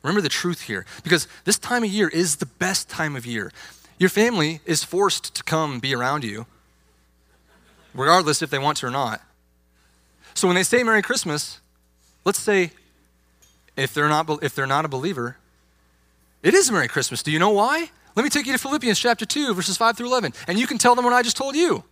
Remember 0.03 0.21
the 0.21 0.29
truth 0.29 0.63
here, 0.63 0.87
because 1.03 1.27
this 1.45 1.59
time 1.59 1.83
of 1.83 1.91
year 1.91 2.09
is 2.09 2.37
the 2.37 2.47
best 2.47 2.89
time 2.89 3.17
of 3.17 3.27
year. 3.27 3.53
Your 3.99 4.11
family 4.11 4.61
is 4.65 4.85
forced 4.85 5.35
to 5.35 5.43
come 5.43 5.81
be 5.81 5.95
around 5.95 6.25
you, 6.25 6.47
regardless 7.95 8.43
if 8.43 8.51
they 8.51 8.59
want 8.59 8.79
to 8.79 8.87
or 8.87 8.91
not. 8.91 9.21
So 10.35 10.47
when 10.47 10.55
they 10.55 10.63
say 10.63 10.85
Merry 10.85 11.03
Christmas, 11.03 11.61
let's 12.25 12.39
say 12.39 12.71
if 13.77 13.93
they're 13.93 14.09
not, 14.09 14.43
if 14.43 14.55
they're 14.55 14.67
not 14.67 14.85
a 14.85 14.89
believer, 14.89 15.37
it 16.43 16.55
is 16.55 16.71
Merry 16.71 16.89
Christmas. 16.89 17.23
Do 17.23 17.33
you 17.33 17.41
know 17.41 17.51
why? 17.51 17.91
Let 18.15 18.23
me 18.23 18.31
take 18.31 18.47
you 18.47 18.53
to 18.53 18.59
Philippians 18.59 18.99
chapter 18.99 19.27
2, 19.27 19.55
verses 19.55 19.77
5 19.77 19.97
through 19.97 20.09
11, 20.09 20.33
and 20.47 20.59
you 20.59 20.67
can 20.67 20.79
tell 20.79 20.95
them 20.95 21.05
what 21.05 21.15
I 21.15 21.23
just 21.23 21.37
told 21.37 21.57
you 21.57 21.85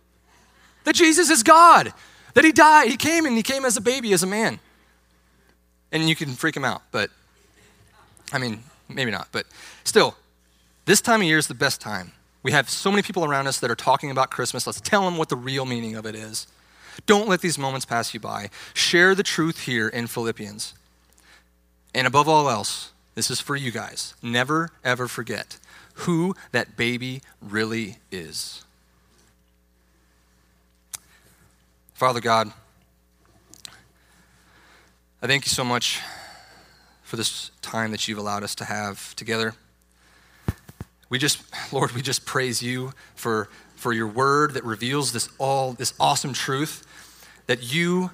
that 0.85 0.95
Jesus 0.95 1.29
is 1.29 1.43
God, 1.43 1.93
that 2.33 2.45
He 2.45 2.53
died, 2.53 2.89
He 2.89 2.97
came, 2.97 3.25
and 3.25 3.35
He 3.35 3.43
came 3.43 3.65
as 3.65 3.75
a 3.75 3.81
baby, 3.81 4.13
as 4.13 4.23
a 4.23 4.27
man. 4.27 4.59
And 5.91 6.07
you 6.09 6.15
can 6.15 6.29
freak 6.29 6.55
him 6.55 6.65
out, 6.65 6.81
but 6.91 7.09
I 8.31 8.37
mean, 8.37 8.63
maybe 8.89 9.11
not, 9.11 9.29
but 9.31 9.45
still, 9.83 10.15
this 10.85 11.01
time 11.01 11.21
of 11.21 11.27
year 11.27 11.37
is 11.37 11.47
the 11.47 11.53
best 11.53 11.81
time. 11.81 12.11
We 12.43 12.51
have 12.51 12.69
so 12.69 12.91
many 12.91 13.03
people 13.03 13.25
around 13.25 13.47
us 13.47 13.59
that 13.59 13.71
are 13.71 13.75
talking 13.75 14.11
about 14.11 14.31
Christmas. 14.31 14.65
Let's 14.65 14.79
tell 14.81 15.03
them 15.03 15.17
what 15.17 15.29
the 15.29 15.35
real 15.35 15.65
meaning 15.65 15.95
of 15.95 16.05
it 16.05 16.15
is. 16.15 16.47
Don't 17.05 17.27
let 17.27 17.41
these 17.41 17.57
moments 17.57 17.85
pass 17.85 18.13
you 18.13 18.19
by. 18.19 18.49
Share 18.73 19.13
the 19.13 19.23
truth 19.23 19.65
here 19.65 19.87
in 19.87 20.07
Philippians. 20.07 20.73
And 21.93 22.07
above 22.07 22.27
all 22.27 22.49
else, 22.49 22.91
this 23.15 23.29
is 23.29 23.39
for 23.39 23.55
you 23.55 23.71
guys. 23.71 24.13
Never, 24.21 24.71
ever 24.83 25.07
forget 25.07 25.57
who 26.01 26.35
that 26.51 26.77
baby 26.77 27.21
really 27.41 27.97
is. 28.11 28.63
Father 31.93 32.21
God, 32.21 32.51
I 35.21 35.25
thank 35.25 35.45
you 35.45 35.49
so 35.49 35.63
much 35.63 35.99
for 37.07 37.15
this 37.15 37.51
time 37.61 37.91
that 37.91 38.05
you've 38.05 38.17
allowed 38.17 38.43
us 38.43 38.53
to 38.53 38.65
have 38.65 39.15
together. 39.15 39.53
We 41.07 41.17
just, 41.17 41.41
Lord, 41.71 41.93
we 41.93 42.01
just 42.01 42.25
praise 42.25 42.61
you 42.61 42.91
for, 43.15 43.47
for 43.77 43.93
your 43.93 44.07
word 44.07 44.55
that 44.55 44.65
reveals 44.65 45.13
this 45.13 45.29
all, 45.37 45.71
this 45.71 45.93
awesome 46.01 46.33
truth 46.33 46.85
that 47.45 47.73
you, 47.73 48.11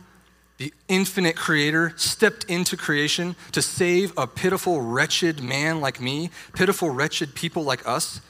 the 0.60 0.72
infinite 0.88 1.36
creator, 1.36 1.94
stepped 1.96 2.44
into 2.44 2.78
creation 2.78 3.36
to 3.52 3.64
save 3.64 4.16
a 4.16 4.28
pitiful, 4.28 4.80
wretched 4.80 5.42
man 5.42 5.82
like 5.82 6.00
me, 6.00 6.30
pitiful, 6.54 6.92
wretched 6.92 7.34
people 7.34 7.64
like 7.64 7.88
us 7.88 8.22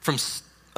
from 0.00 0.18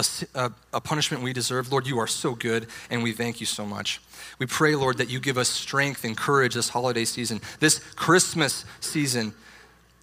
a, 0.00 0.38
a, 0.38 0.52
a, 0.74 0.80
punishment 0.80 1.22
we 1.22 1.32
deserve. 1.32 1.70
Lord, 1.70 1.86
you 1.86 1.98
are 1.98 2.06
so 2.06 2.34
good, 2.34 2.66
and 2.90 3.02
we 3.02 3.12
thank 3.12 3.40
you 3.40 3.46
so 3.46 3.64
much. 3.66 4.00
We 4.38 4.46
pray, 4.46 4.74
Lord, 4.74 4.98
that 4.98 5.10
you 5.10 5.20
give 5.20 5.38
us 5.38 5.48
strength 5.48 6.04
and 6.04 6.16
courage 6.16 6.54
this 6.54 6.70
holiday 6.70 7.04
season, 7.04 7.40
this 7.60 7.78
Christmas 7.94 8.64
season 8.80 9.34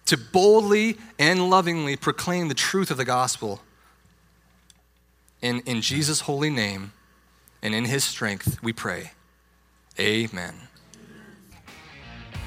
to 0.06 0.16
boldly 0.16 0.96
and 1.18 1.50
lovingly 1.50 1.96
proclaim 1.96 2.48
the 2.48 2.54
truth 2.54 2.90
of 2.90 2.96
the 2.96 3.04
gospel. 3.04 3.60
In, 5.42 5.60
in 5.60 5.82
Jesus' 5.82 6.20
holy 6.22 6.50
name 6.50 6.92
and 7.62 7.74
in 7.74 7.84
his 7.84 8.04
strength, 8.04 8.62
we 8.62 8.72
pray. 8.72 9.12
Amen. 10.00 10.54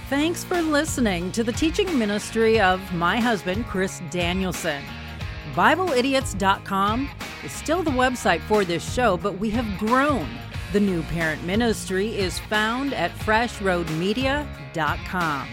Thanks 0.09 0.43
for 0.43 0.61
listening 0.61 1.31
to 1.31 1.43
the 1.43 1.53
teaching 1.53 1.97
ministry 1.97 2.59
of 2.59 2.81
my 2.93 3.19
husband, 3.19 3.65
Chris 3.67 4.01
Danielson. 4.09 4.83
BibleIdiots.com 5.53 7.09
is 7.43 7.51
still 7.51 7.83
the 7.83 7.91
website 7.91 8.39
for 8.41 8.63
this 8.63 8.93
show, 8.93 9.17
but 9.17 9.37
we 9.37 9.49
have 9.51 9.77
grown. 9.77 10.27
The 10.73 10.79
new 10.79 11.03
parent 11.03 11.43
ministry 11.43 12.17
is 12.17 12.39
found 12.39 12.93
at 12.93 13.11
FreshRoadMedia.com. 13.11 15.47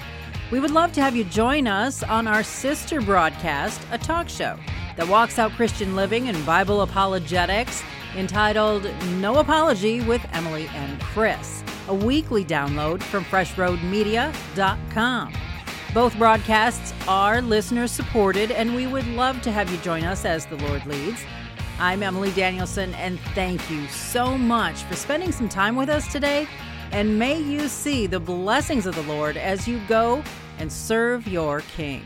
We 0.50 0.60
would 0.60 0.70
love 0.70 0.92
to 0.92 1.02
have 1.02 1.16
you 1.16 1.24
join 1.24 1.66
us 1.66 2.02
on 2.02 2.26
our 2.26 2.42
sister 2.42 3.00
broadcast, 3.00 3.80
a 3.90 3.96
talk 3.98 4.28
show 4.28 4.58
that 4.96 5.08
walks 5.08 5.38
out 5.38 5.52
Christian 5.52 5.94
living 5.94 6.28
and 6.28 6.44
Bible 6.46 6.80
apologetics 6.82 7.82
entitled 8.16 8.90
No 9.16 9.38
Apology 9.38 10.00
with 10.02 10.24
Emily 10.32 10.68
and 10.74 11.00
Chris, 11.00 11.62
a 11.88 11.94
weekly 11.94 12.44
download 12.44 13.02
from 13.02 13.24
FreshRoadMedia.com. 13.24 15.32
Both 15.98 16.16
broadcasts 16.16 16.94
are 17.08 17.42
listener 17.42 17.88
supported, 17.88 18.52
and 18.52 18.72
we 18.72 18.86
would 18.86 19.04
love 19.08 19.42
to 19.42 19.50
have 19.50 19.68
you 19.68 19.78
join 19.78 20.04
us 20.04 20.24
as 20.24 20.46
the 20.46 20.54
Lord 20.58 20.86
leads. 20.86 21.24
I'm 21.80 22.04
Emily 22.04 22.30
Danielson, 22.30 22.94
and 22.94 23.18
thank 23.34 23.68
you 23.68 23.84
so 23.88 24.38
much 24.38 24.84
for 24.84 24.94
spending 24.94 25.32
some 25.32 25.48
time 25.48 25.74
with 25.74 25.88
us 25.88 26.06
today 26.12 26.46
and 26.92 27.18
may 27.18 27.40
you 27.40 27.66
see 27.66 28.06
the 28.06 28.20
blessings 28.20 28.86
of 28.86 28.94
the 28.94 29.02
Lord 29.02 29.36
as 29.36 29.66
you 29.66 29.80
go 29.88 30.22
and 30.60 30.72
serve 30.72 31.26
your 31.26 31.62
King. 31.76 32.04